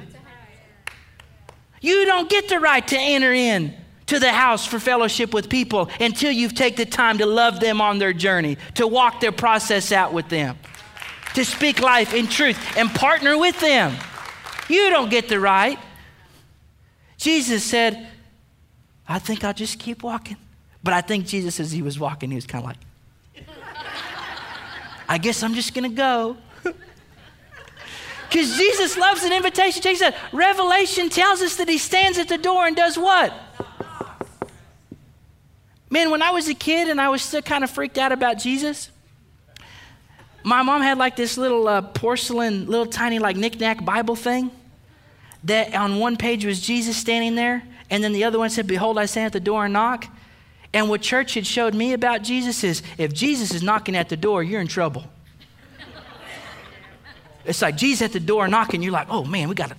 You 1.80 2.04
don't 2.06 2.28
get 2.28 2.48
the 2.48 2.58
right 2.58 2.86
to 2.88 2.98
enter 2.98 3.32
in 3.32 3.74
to 4.06 4.18
the 4.18 4.32
house 4.32 4.66
for 4.66 4.78
fellowship 4.78 5.34
with 5.34 5.48
people 5.48 5.90
until 6.00 6.32
you 6.32 6.48
take 6.48 6.76
the 6.76 6.86
time 6.86 7.18
to 7.18 7.26
love 7.26 7.60
them 7.60 7.80
on 7.80 7.98
their 7.98 8.12
journey, 8.12 8.56
to 8.74 8.86
walk 8.86 9.20
their 9.20 9.32
process 9.32 9.92
out 9.92 10.12
with 10.12 10.28
them, 10.28 10.58
to 11.34 11.44
speak 11.44 11.80
life 11.80 12.14
in 12.14 12.26
truth 12.26 12.58
and 12.76 12.90
partner 12.90 13.36
with 13.38 13.60
them. 13.60 13.94
You 14.68 14.90
don't 14.90 15.10
get 15.10 15.28
the 15.28 15.38
right. 15.38 15.78
Jesus 17.18 17.64
said, 17.64 18.06
I 19.06 19.18
think 19.18 19.42
I'll 19.44 19.52
just 19.52 19.78
keep 19.78 20.02
walking. 20.02 20.36
But 20.82 20.94
I 20.94 21.00
think 21.00 21.26
Jesus, 21.26 21.58
as 21.58 21.72
he 21.72 21.82
was 21.82 21.98
walking, 21.98 22.30
he 22.30 22.36
was 22.36 22.46
kind 22.46 22.64
of 22.64 22.70
like, 22.70 22.78
I 25.08 25.18
guess 25.18 25.42
I'm 25.42 25.54
just 25.54 25.74
going 25.74 25.90
to 25.90 25.96
go. 25.96 26.36
Because 26.62 28.56
Jesus 28.56 28.96
loves 28.96 29.24
an 29.24 29.32
invitation. 29.32 29.82
Jesus 29.82 29.98
said, 29.98 30.14
Revelation 30.32 31.08
tells 31.08 31.40
us 31.40 31.56
that 31.56 31.68
he 31.68 31.78
stands 31.78 32.18
at 32.18 32.28
the 32.28 32.38
door 32.38 32.66
and 32.66 32.76
does 32.76 32.96
what? 32.96 33.32
Man, 35.90 36.10
when 36.10 36.20
I 36.20 36.30
was 36.30 36.46
a 36.48 36.54
kid 36.54 36.88
and 36.88 37.00
I 37.00 37.08
was 37.08 37.22
still 37.22 37.40
kind 37.40 37.64
of 37.64 37.70
freaked 37.70 37.96
out 37.96 38.12
about 38.12 38.38
Jesus, 38.38 38.90
my 40.44 40.62
mom 40.62 40.82
had 40.82 40.98
like 40.98 41.16
this 41.16 41.38
little 41.38 41.66
uh, 41.66 41.80
porcelain, 41.80 42.66
little 42.66 42.86
tiny 42.86 43.18
like 43.18 43.36
knickknack 43.36 43.84
Bible 43.84 44.14
thing 44.14 44.50
that 45.48 45.74
on 45.74 45.98
one 45.98 46.16
page 46.16 46.44
was 46.44 46.60
Jesus 46.60 46.96
standing 46.96 47.34
there, 47.34 47.62
and 47.90 48.02
then 48.02 48.12
the 48.12 48.24
other 48.24 48.38
one 48.38 48.50
said, 48.50 48.66
Behold, 48.66 48.98
I 48.98 49.06
stand 49.06 49.26
at 49.26 49.32
the 49.32 49.40
door 49.40 49.64
and 49.64 49.72
knock. 49.72 50.06
And 50.72 50.88
what 50.88 51.00
church 51.00 51.34
had 51.34 51.46
showed 51.46 51.74
me 51.74 51.94
about 51.94 52.22
Jesus 52.22 52.62
is 52.62 52.82
if 52.98 53.12
Jesus 53.12 53.52
is 53.54 53.62
knocking 53.62 53.96
at 53.96 54.08
the 54.08 54.16
door, 54.16 54.42
you're 54.42 54.60
in 54.60 54.68
trouble. 54.68 55.04
It's 57.44 57.62
like 57.62 57.76
Jesus 57.76 58.02
at 58.02 58.12
the 58.12 58.20
door 58.20 58.46
knocking, 58.46 58.82
you're 58.82 58.92
like, 58.92 59.08
oh 59.08 59.24
man, 59.24 59.48
we 59.48 59.54
got 59.54 59.70
to 59.70 59.76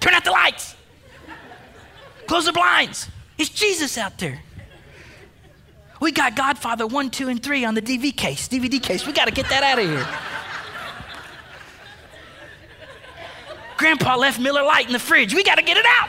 turn 0.00 0.14
out 0.14 0.24
the 0.24 0.32
lights, 0.32 0.74
close 2.26 2.46
the 2.46 2.52
blinds. 2.52 3.08
It's 3.38 3.50
Jesus 3.50 3.96
out 3.96 4.18
there. 4.18 4.40
We 6.00 6.10
got 6.10 6.34
Godfather 6.34 6.84
1, 6.84 7.10
2, 7.10 7.28
and 7.28 7.40
3 7.40 7.64
on 7.64 7.74
the 7.74 7.82
DVD 7.82 8.16
case, 8.16 8.48
DVD 8.48 8.82
case. 8.82 9.06
We 9.06 9.12
got 9.12 9.26
to 9.26 9.30
get 9.30 9.48
that 9.50 9.62
out 9.62 9.78
of 9.78 9.84
here. 9.84 10.06
Grandpa 13.76 14.16
left 14.16 14.38
Miller 14.38 14.62
Lite 14.62 14.86
in 14.86 14.92
the 14.92 14.98
fridge. 14.98 15.34
We 15.34 15.42
got 15.42 15.56
to 15.56 15.62
get 15.62 15.76
it 15.76 15.86
out. 15.86 16.08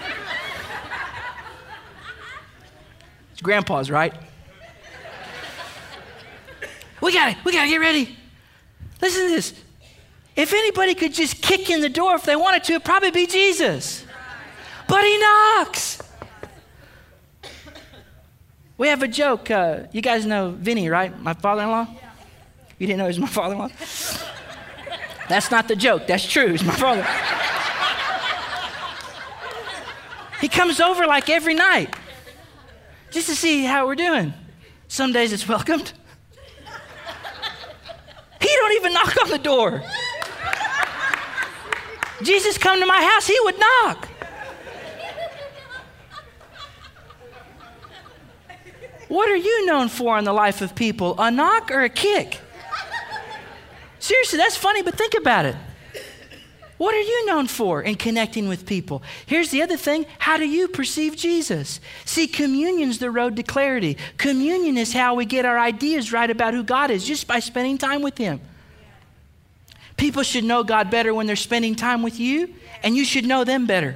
It's 3.31 3.41
Grandpa's, 3.41 3.89
right? 3.89 4.13
We 7.01 7.13
got 7.13 7.33
to 7.33 7.37
we 7.43 7.51
got 7.51 7.63
to 7.63 7.69
get 7.69 7.79
ready. 7.79 8.17
Listen 9.01 9.27
to 9.27 9.29
this. 9.29 9.53
If 10.35 10.53
anybody 10.53 10.95
could 10.95 11.13
just 11.13 11.41
kick 11.41 11.69
in 11.69 11.81
the 11.81 11.89
door 11.89 12.15
if 12.15 12.23
they 12.23 12.35
wanted 12.35 12.63
to, 12.65 12.73
it'd 12.73 12.85
probably 12.85 13.11
be 13.11 13.27
Jesus. 13.27 14.05
But 14.87 15.03
he 15.03 15.17
knocks. 15.17 16.01
We 18.77 18.87
have 18.87 19.03
a 19.03 19.07
joke. 19.07 19.51
Uh, 19.51 19.83
you 19.91 20.01
guys 20.01 20.25
know 20.25 20.51
Vinny, 20.51 20.89
right? 20.89 21.17
My 21.21 21.33
father 21.33 21.63
in 21.63 21.69
law? 21.69 21.87
You 22.79 22.87
didn't 22.87 22.97
know 22.97 23.05
he 23.05 23.09
was 23.09 23.19
my 23.19 23.27
father 23.27 23.53
in 23.53 23.59
law? 23.59 23.69
That's 25.29 25.51
not 25.51 25.67
the 25.67 25.75
joke. 25.75 26.07
That's 26.07 26.25
true. 26.25 26.51
He's 26.51 26.63
my 26.63 26.75
father. 26.75 27.05
He 30.43 30.49
comes 30.49 30.81
over 30.81 31.07
like 31.07 31.29
every 31.29 31.53
night 31.53 31.95
just 33.11 33.29
to 33.29 33.35
see 33.35 33.63
how 33.63 33.87
we're 33.87 33.95
doing. 33.95 34.33
Some 34.89 35.13
days 35.13 35.31
it's 35.31 35.47
welcomed. 35.47 35.93
He 38.41 38.49
don't 38.49 38.73
even 38.73 38.91
knock 38.91 39.15
on 39.23 39.29
the 39.29 39.37
door. 39.37 39.81
Jesus 42.23 42.57
come 42.57 42.81
to 42.81 42.85
my 42.85 43.01
house, 43.01 43.25
he 43.25 43.39
would 43.45 43.57
knock. 43.57 44.09
What 49.07 49.29
are 49.29 49.37
you 49.37 49.65
known 49.65 49.87
for 49.87 50.17
in 50.17 50.25
the 50.25 50.33
life 50.33 50.61
of 50.61 50.75
people? 50.75 51.15
A 51.19 51.31
knock 51.31 51.71
or 51.71 51.83
a 51.83 51.89
kick? 51.89 52.41
Seriously, 53.99 54.39
that's 54.39 54.57
funny, 54.57 54.81
but 54.81 54.95
think 54.95 55.13
about 55.13 55.45
it. 55.45 55.55
What 56.77 56.95
are 56.95 57.01
you 57.01 57.25
known 57.25 57.47
for 57.47 57.81
in 57.81 57.95
connecting 57.95 58.47
with 58.47 58.65
people? 58.65 59.03
Here's 59.25 59.51
the 59.51 59.61
other 59.61 59.77
thing 59.77 60.05
how 60.19 60.37
do 60.37 60.47
you 60.47 60.67
perceive 60.67 61.15
Jesus? 61.15 61.79
See, 62.05 62.27
communion's 62.27 62.97
the 62.97 63.11
road 63.11 63.35
to 63.35 63.43
clarity. 63.43 63.97
Communion 64.17 64.77
is 64.77 64.93
how 64.93 65.15
we 65.15 65.25
get 65.25 65.45
our 65.45 65.59
ideas 65.59 66.11
right 66.11 66.29
about 66.29 66.53
who 66.53 66.63
God 66.63 66.91
is, 66.91 67.05
just 67.05 67.27
by 67.27 67.39
spending 67.39 67.77
time 67.77 68.01
with 68.01 68.17
Him. 68.17 68.41
People 69.97 70.23
should 70.23 70.43
know 70.43 70.63
God 70.63 70.89
better 70.89 71.13
when 71.13 71.27
they're 71.27 71.35
spending 71.35 71.75
time 71.75 72.01
with 72.01 72.19
you, 72.19 72.53
and 72.81 72.95
you 72.95 73.05
should 73.05 73.25
know 73.25 73.43
them 73.43 73.67
better. 73.67 73.95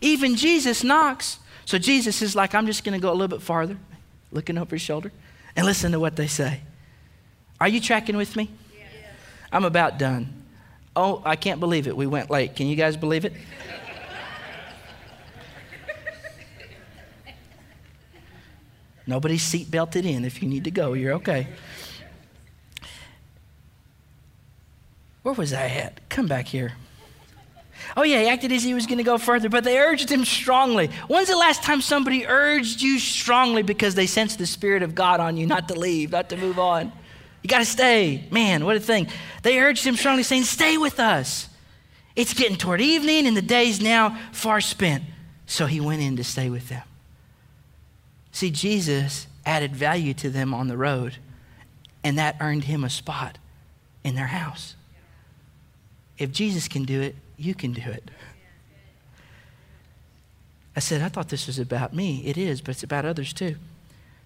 Even 0.00 0.36
Jesus 0.36 0.84
knocks. 0.84 1.38
So 1.64 1.78
Jesus 1.78 2.22
is 2.22 2.36
like, 2.36 2.54
I'm 2.54 2.66
just 2.66 2.84
going 2.84 2.98
to 2.98 3.02
go 3.02 3.10
a 3.10 3.14
little 3.14 3.36
bit 3.36 3.42
farther, 3.42 3.76
looking 4.30 4.56
over 4.56 4.76
his 4.76 4.82
shoulder, 4.82 5.10
and 5.56 5.66
listen 5.66 5.90
to 5.92 6.00
what 6.00 6.14
they 6.14 6.28
say. 6.28 6.60
Are 7.60 7.68
you 7.68 7.80
tracking 7.80 8.16
with 8.16 8.36
me? 8.36 8.50
I'm 9.52 9.64
about 9.64 9.98
done. 9.98 10.45
Oh, 10.96 11.20
I 11.26 11.36
can't 11.36 11.60
believe 11.60 11.86
it. 11.86 11.94
We 11.94 12.06
went 12.06 12.30
late. 12.30 12.56
Can 12.56 12.66
you 12.66 12.74
guys 12.74 12.96
believe 12.96 13.26
it? 13.26 13.34
Nobody's 19.06 19.42
seat 19.42 19.70
belted 19.70 20.06
in. 20.06 20.24
If 20.24 20.42
you 20.42 20.48
need 20.48 20.64
to 20.64 20.70
go, 20.70 20.94
you're 20.94 21.12
okay. 21.14 21.46
Where 25.22 25.34
was 25.34 25.52
I 25.52 25.66
at? 25.66 26.08
Come 26.08 26.26
back 26.26 26.46
here. 26.46 26.72
Oh, 27.96 28.02
yeah, 28.02 28.22
he 28.22 28.28
acted 28.28 28.50
as 28.52 28.64
he 28.64 28.74
was 28.74 28.86
going 28.86 28.98
to 28.98 29.04
go 29.04 29.18
further, 29.18 29.48
but 29.48 29.64
they 29.64 29.78
urged 29.78 30.10
him 30.10 30.24
strongly. 30.24 30.88
When's 31.08 31.28
the 31.28 31.36
last 31.36 31.62
time 31.62 31.82
somebody 31.82 32.26
urged 32.26 32.80
you 32.80 32.98
strongly 32.98 33.62
because 33.62 33.94
they 33.94 34.06
sensed 34.06 34.38
the 34.38 34.46
Spirit 34.46 34.82
of 34.82 34.94
God 34.94 35.20
on 35.20 35.36
you 35.36 35.46
not 35.46 35.68
to 35.68 35.78
leave, 35.78 36.10
not 36.10 36.30
to 36.30 36.36
move 36.36 36.58
on? 36.58 36.90
You 37.46 37.48
got 37.48 37.58
to 37.58 37.64
stay. 37.64 38.24
Man, 38.32 38.64
what 38.64 38.74
a 38.74 38.80
thing. 38.80 39.06
They 39.44 39.60
urged 39.60 39.84
him 39.84 39.94
strongly, 39.94 40.24
saying, 40.24 40.42
Stay 40.42 40.78
with 40.78 40.98
us. 40.98 41.48
It's 42.16 42.34
getting 42.34 42.56
toward 42.56 42.80
evening, 42.80 43.24
and 43.24 43.36
the 43.36 43.40
day's 43.40 43.80
now 43.80 44.18
far 44.32 44.60
spent. 44.60 45.04
So 45.46 45.66
he 45.66 45.78
went 45.78 46.02
in 46.02 46.16
to 46.16 46.24
stay 46.24 46.50
with 46.50 46.68
them. 46.68 46.82
See, 48.32 48.50
Jesus 48.50 49.28
added 49.44 49.76
value 49.76 50.12
to 50.14 50.28
them 50.28 50.52
on 50.52 50.66
the 50.66 50.76
road, 50.76 51.18
and 52.02 52.18
that 52.18 52.34
earned 52.40 52.64
him 52.64 52.82
a 52.82 52.90
spot 52.90 53.38
in 54.02 54.16
their 54.16 54.26
house. 54.26 54.74
If 56.18 56.32
Jesus 56.32 56.66
can 56.66 56.82
do 56.82 57.00
it, 57.00 57.14
you 57.36 57.54
can 57.54 57.72
do 57.72 57.88
it. 57.88 58.10
I 60.74 60.80
said, 60.80 61.00
I 61.00 61.08
thought 61.08 61.28
this 61.28 61.46
was 61.46 61.60
about 61.60 61.94
me. 61.94 62.24
It 62.26 62.36
is, 62.36 62.60
but 62.60 62.70
it's 62.70 62.82
about 62.82 63.04
others 63.04 63.32
too. 63.32 63.54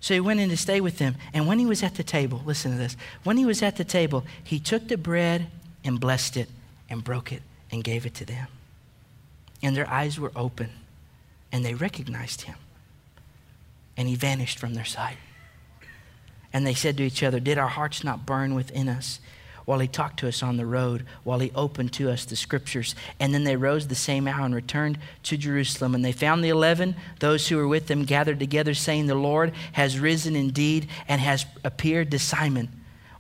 So 0.01 0.14
he 0.14 0.20
went 0.20 0.40
in 0.40 0.48
to 0.48 0.57
stay 0.57 0.80
with 0.80 0.98
them. 0.98 1.16
And 1.32 1.46
when 1.46 1.59
he 1.59 1.66
was 1.66 1.82
at 1.82 1.94
the 1.94 2.03
table, 2.03 2.42
listen 2.44 2.72
to 2.72 2.78
this. 2.78 2.96
When 3.22 3.36
he 3.36 3.44
was 3.44 3.62
at 3.62 3.76
the 3.76 3.84
table, 3.84 4.24
he 4.42 4.59
took 4.59 4.88
the 4.88 4.96
bread 4.96 5.46
and 5.84 6.01
blessed 6.01 6.36
it 6.38 6.48
and 6.88 7.05
broke 7.05 7.32
it 7.32 7.42
and 7.70 7.84
gave 7.84 8.07
it 8.07 8.14
to 8.14 8.24
them. 8.24 8.48
And 9.62 9.76
their 9.76 9.88
eyes 9.88 10.18
were 10.18 10.32
open 10.34 10.70
and 11.53 11.64
they 11.64 11.74
recognized 11.74 12.42
him. 12.42 12.57
And 13.96 14.09
he 14.09 14.14
vanished 14.14 14.59
from 14.59 14.74
their 14.74 14.84
sight. 14.84 15.18
And 16.53 16.66
they 16.66 16.74
said 16.74 16.96
to 16.96 17.03
each 17.03 17.22
other, 17.22 17.38
Did 17.38 17.59
our 17.59 17.68
hearts 17.68 18.03
not 18.03 18.24
burn 18.24 18.55
within 18.55 18.88
us 18.88 19.20
while 19.70 19.78
he 19.78 19.86
talked 19.86 20.18
to 20.18 20.26
us 20.26 20.42
on 20.42 20.56
the 20.56 20.66
road, 20.66 21.06
while 21.22 21.38
he 21.38 21.52
opened 21.54 21.92
to 21.92 22.10
us 22.10 22.24
the 22.24 22.34
scriptures. 22.34 22.96
And 23.20 23.32
then 23.32 23.44
they 23.44 23.54
rose 23.54 23.86
the 23.86 23.94
same 23.94 24.26
hour 24.26 24.44
and 24.44 24.52
returned 24.52 24.98
to 25.22 25.36
Jerusalem. 25.36 25.94
And 25.94 26.04
they 26.04 26.10
found 26.10 26.42
the 26.42 26.48
eleven, 26.48 26.96
those 27.20 27.46
who 27.46 27.56
were 27.56 27.68
with 27.68 27.86
them 27.86 28.04
gathered 28.04 28.40
together, 28.40 28.74
saying, 28.74 29.06
The 29.06 29.14
Lord 29.14 29.52
has 29.74 30.00
risen 30.00 30.34
indeed 30.34 30.88
and 31.06 31.20
has 31.20 31.46
appeared 31.62 32.10
to 32.10 32.18
Simon. 32.18 32.68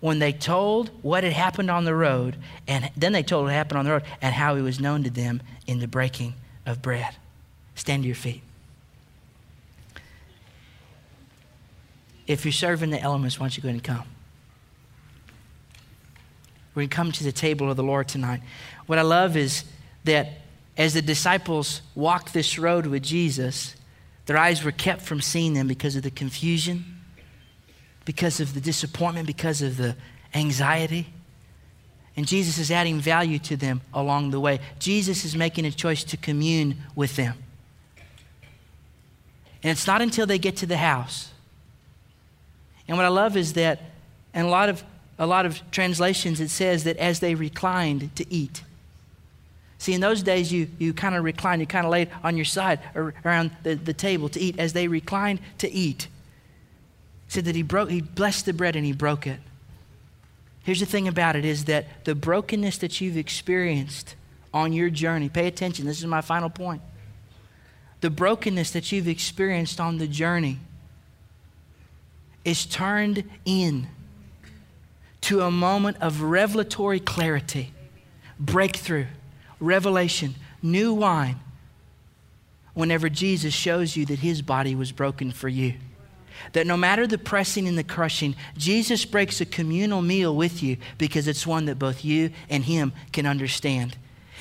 When 0.00 0.18
they 0.18 0.32
told 0.32 0.90
what 1.02 1.22
had 1.22 1.34
happened 1.34 1.70
on 1.70 1.84
the 1.84 1.94
road, 1.94 2.34
and 2.66 2.90
then 2.96 3.12
they 3.12 3.22
told 3.22 3.44
what 3.44 3.52
happened 3.52 3.78
on 3.78 3.84
the 3.84 3.92
road 3.92 4.04
and 4.20 4.34
how 4.34 4.56
he 4.56 4.62
was 4.62 4.80
known 4.80 5.04
to 5.04 5.10
them 5.10 5.42
in 5.68 5.78
the 5.78 5.86
breaking 5.86 6.34
of 6.66 6.82
bread. 6.82 7.14
Stand 7.76 8.02
to 8.02 8.08
your 8.08 8.16
feet. 8.16 8.42
If 12.26 12.44
you're 12.44 12.50
serving 12.50 12.90
the 12.90 13.00
elements, 13.00 13.38
why 13.38 13.44
don't 13.44 13.56
you 13.56 13.62
go 13.62 13.68
ahead 13.68 13.76
and 13.76 13.84
come? 13.84 14.08
We're 16.74 16.82
going 16.82 16.88
to 16.88 16.96
come 16.96 17.12
to 17.12 17.24
the 17.24 17.32
table 17.32 17.70
of 17.70 17.76
the 17.76 17.82
Lord 17.82 18.08
tonight. 18.08 18.40
What 18.86 18.98
I 18.98 19.02
love 19.02 19.36
is 19.36 19.64
that 20.04 20.28
as 20.76 20.94
the 20.94 21.02
disciples 21.02 21.82
walked 21.94 22.32
this 22.32 22.58
road 22.58 22.86
with 22.86 23.02
Jesus, 23.02 23.74
their 24.26 24.38
eyes 24.38 24.62
were 24.62 24.72
kept 24.72 25.02
from 25.02 25.20
seeing 25.20 25.54
them 25.54 25.66
because 25.66 25.96
of 25.96 26.02
the 26.02 26.10
confusion, 26.10 26.84
because 28.04 28.40
of 28.40 28.54
the 28.54 28.60
disappointment, 28.60 29.26
because 29.26 29.62
of 29.62 29.76
the 29.76 29.96
anxiety. 30.32 31.06
And 32.16 32.26
Jesus 32.26 32.58
is 32.58 32.70
adding 32.70 33.00
value 33.00 33.38
to 33.40 33.56
them 33.56 33.80
along 33.92 34.30
the 34.30 34.40
way. 34.40 34.60
Jesus 34.78 35.24
is 35.24 35.34
making 35.34 35.64
a 35.64 35.70
choice 35.70 36.04
to 36.04 36.16
commune 36.16 36.76
with 36.94 37.16
them. 37.16 37.34
And 39.62 39.70
it's 39.70 39.86
not 39.86 40.00
until 40.00 40.26
they 40.26 40.38
get 40.38 40.56
to 40.58 40.66
the 40.66 40.76
house. 40.76 41.30
And 42.88 42.96
what 42.96 43.04
I 43.04 43.10
love 43.10 43.36
is 43.36 43.54
that, 43.54 43.80
and 44.32 44.46
a 44.46 44.50
lot 44.50 44.68
of 44.68 44.82
a 45.20 45.26
lot 45.26 45.44
of 45.44 45.60
translations, 45.70 46.40
it 46.40 46.48
says 46.48 46.84
that 46.84 46.96
as 46.96 47.20
they 47.20 47.34
reclined 47.34 48.16
to 48.16 48.24
eat. 48.32 48.62
See, 49.76 49.92
in 49.92 50.00
those 50.00 50.22
days, 50.22 50.50
you, 50.50 50.68
you 50.78 50.94
kind 50.94 51.14
of 51.14 51.22
reclined, 51.22 51.60
you 51.60 51.66
kind 51.66 51.84
of 51.84 51.92
laid 51.92 52.08
on 52.24 52.36
your 52.36 52.46
side 52.46 52.80
around 52.96 53.50
the, 53.62 53.74
the 53.74 53.92
table 53.92 54.30
to 54.30 54.40
eat. 54.40 54.58
As 54.58 54.72
they 54.72 54.88
reclined 54.88 55.40
to 55.58 55.70
eat, 55.70 56.08
said 57.28 57.44
that 57.44 57.54
he 57.54 57.62
broke, 57.62 57.90
he 57.90 58.00
blessed 58.00 58.46
the 58.46 58.54
bread 58.54 58.76
and 58.76 58.84
he 58.84 58.92
broke 58.92 59.26
it. 59.26 59.40
Here's 60.64 60.80
the 60.80 60.86
thing 60.86 61.06
about 61.06 61.36
it 61.36 61.44
is 61.44 61.66
that 61.66 62.04
the 62.04 62.14
brokenness 62.14 62.78
that 62.78 63.00
you've 63.00 63.16
experienced 63.16 64.14
on 64.52 64.72
your 64.72 64.88
journey, 64.88 65.28
pay 65.28 65.46
attention, 65.46 65.84
this 65.86 65.98
is 65.98 66.06
my 66.06 66.22
final 66.22 66.50
point. 66.50 66.80
The 68.00 68.10
brokenness 68.10 68.70
that 68.70 68.90
you've 68.90 69.08
experienced 69.08 69.80
on 69.80 69.98
the 69.98 70.08
journey 70.08 70.58
is 72.42 72.64
turned 72.64 73.24
in 73.44 73.86
to 75.30 75.42
a 75.42 75.50
moment 75.50 75.96
of 76.00 76.22
revelatory 76.22 76.98
clarity, 76.98 77.72
breakthrough, 78.40 79.06
revelation, 79.60 80.34
new 80.60 80.92
wine, 80.92 81.38
whenever 82.74 83.08
Jesus 83.08 83.54
shows 83.54 83.96
you 83.96 84.04
that 84.06 84.18
his 84.18 84.42
body 84.42 84.74
was 84.74 84.90
broken 84.90 85.30
for 85.30 85.48
you. 85.48 85.74
That 86.52 86.66
no 86.66 86.76
matter 86.76 87.06
the 87.06 87.16
pressing 87.16 87.68
and 87.68 87.78
the 87.78 87.84
crushing, 87.84 88.34
Jesus 88.56 89.04
breaks 89.04 89.40
a 89.40 89.44
communal 89.46 90.02
meal 90.02 90.34
with 90.34 90.64
you 90.64 90.78
because 90.98 91.28
it's 91.28 91.46
one 91.46 91.66
that 91.66 91.78
both 91.78 92.04
you 92.04 92.32
and 92.48 92.64
him 92.64 92.92
can 93.12 93.24
understand. 93.24 93.96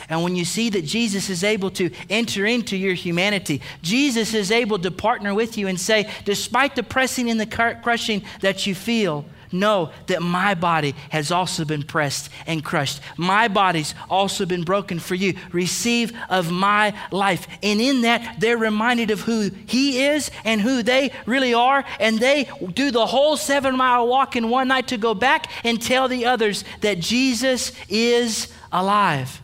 And 0.10 0.24
when 0.24 0.36
you 0.36 0.44
see 0.44 0.72
that 0.72 0.86
Jesus 0.86 1.30
is 1.30 1.44
able 1.44 1.70
to 1.72 1.92
enter 2.10 2.48
into 2.48 2.76
your 2.76 2.96
humanity, 2.96 3.62
Jesus 3.84 4.34
is 4.34 4.50
able 4.50 4.80
to 4.80 4.90
partner 4.90 5.36
with 5.36 5.56
you 5.56 5.68
and 5.68 5.80
say, 5.80 6.10
despite 6.26 6.76
the 6.76 6.82
pressing 6.82 7.30
and 7.30 7.40
the 7.40 7.78
crushing 7.84 8.24
that 8.42 8.66
you 8.66 8.74
feel, 8.74 9.26
know 9.52 9.92
that 10.08 10.22
my 10.22 10.56
body 10.56 10.96
has 11.10 11.32
also 11.32 11.66
been 11.66 11.84
pressed 11.84 12.30
and 12.46 12.64
crushed. 12.64 13.02
My 13.18 13.48
body's 13.48 13.96
also 14.10 14.46
been 14.46 14.64
broken 14.64 15.00
for 15.00 15.16
you. 15.16 15.36
Receive 15.52 16.14
of 16.30 16.52
my 16.52 16.94
life. 17.12 17.48
And 17.64 17.82
in 17.82 18.02
that, 18.02 18.40
they're 18.40 18.58
reminded 18.58 19.12
of 19.12 19.22
who 19.22 19.50
He 19.66 20.04
is 20.04 20.32
and 20.44 20.62
who 20.62 20.84
they 20.84 21.12
really 21.26 21.54
are. 21.54 21.86
And 22.00 22.20
they 22.20 22.50
do 22.74 22.92
the 22.92 23.06
whole 23.06 23.38
seven 23.38 23.78
mile 23.78 24.08
walk 24.08 24.36
in 24.36 24.50
one 24.50 24.68
night 24.68 24.88
to 24.90 24.98
go 24.98 25.14
back 25.14 25.50
and 25.64 25.82
tell 25.82 26.08
the 26.08 26.26
others 26.26 26.64
that 26.82 27.00
Jesus 27.00 27.72
is 27.88 28.52
alive. 28.72 29.42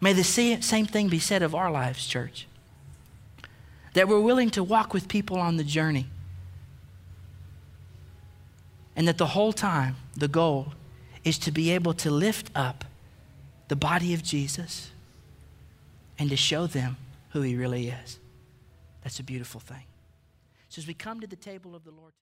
May 0.00 0.12
the 0.12 0.24
same 0.24 0.86
thing 0.86 1.08
be 1.08 1.18
said 1.18 1.42
of 1.42 1.54
our 1.54 1.70
lives, 1.70 2.06
church. 2.06 2.46
That 3.94 4.06
we're 4.06 4.20
willing 4.20 4.50
to 4.50 4.62
walk 4.62 4.94
with 4.94 5.08
people 5.08 5.38
on 5.38 5.56
the 5.56 5.64
journey 5.64 6.06
and 8.98 9.06
that 9.06 9.16
the 9.16 9.26
whole 9.26 9.52
time, 9.52 9.94
the 10.16 10.26
goal 10.26 10.74
is 11.22 11.38
to 11.38 11.52
be 11.52 11.70
able 11.70 11.94
to 11.94 12.10
lift 12.10 12.50
up 12.56 12.84
the 13.68 13.76
body 13.76 14.12
of 14.12 14.24
Jesus 14.24 14.90
and 16.18 16.28
to 16.30 16.36
show 16.36 16.66
them 16.66 16.96
who 17.30 17.42
he 17.42 17.54
really 17.54 17.90
is. 17.90 18.18
That's 19.04 19.20
a 19.20 19.22
beautiful 19.22 19.60
thing. 19.60 19.84
So 20.68 20.80
as 20.80 20.88
we 20.88 20.94
come 20.94 21.20
to 21.20 21.28
the 21.28 21.36
table 21.36 21.76
of 21.76 21.84
the 21.84 21.92
Lord. 21.92 22.12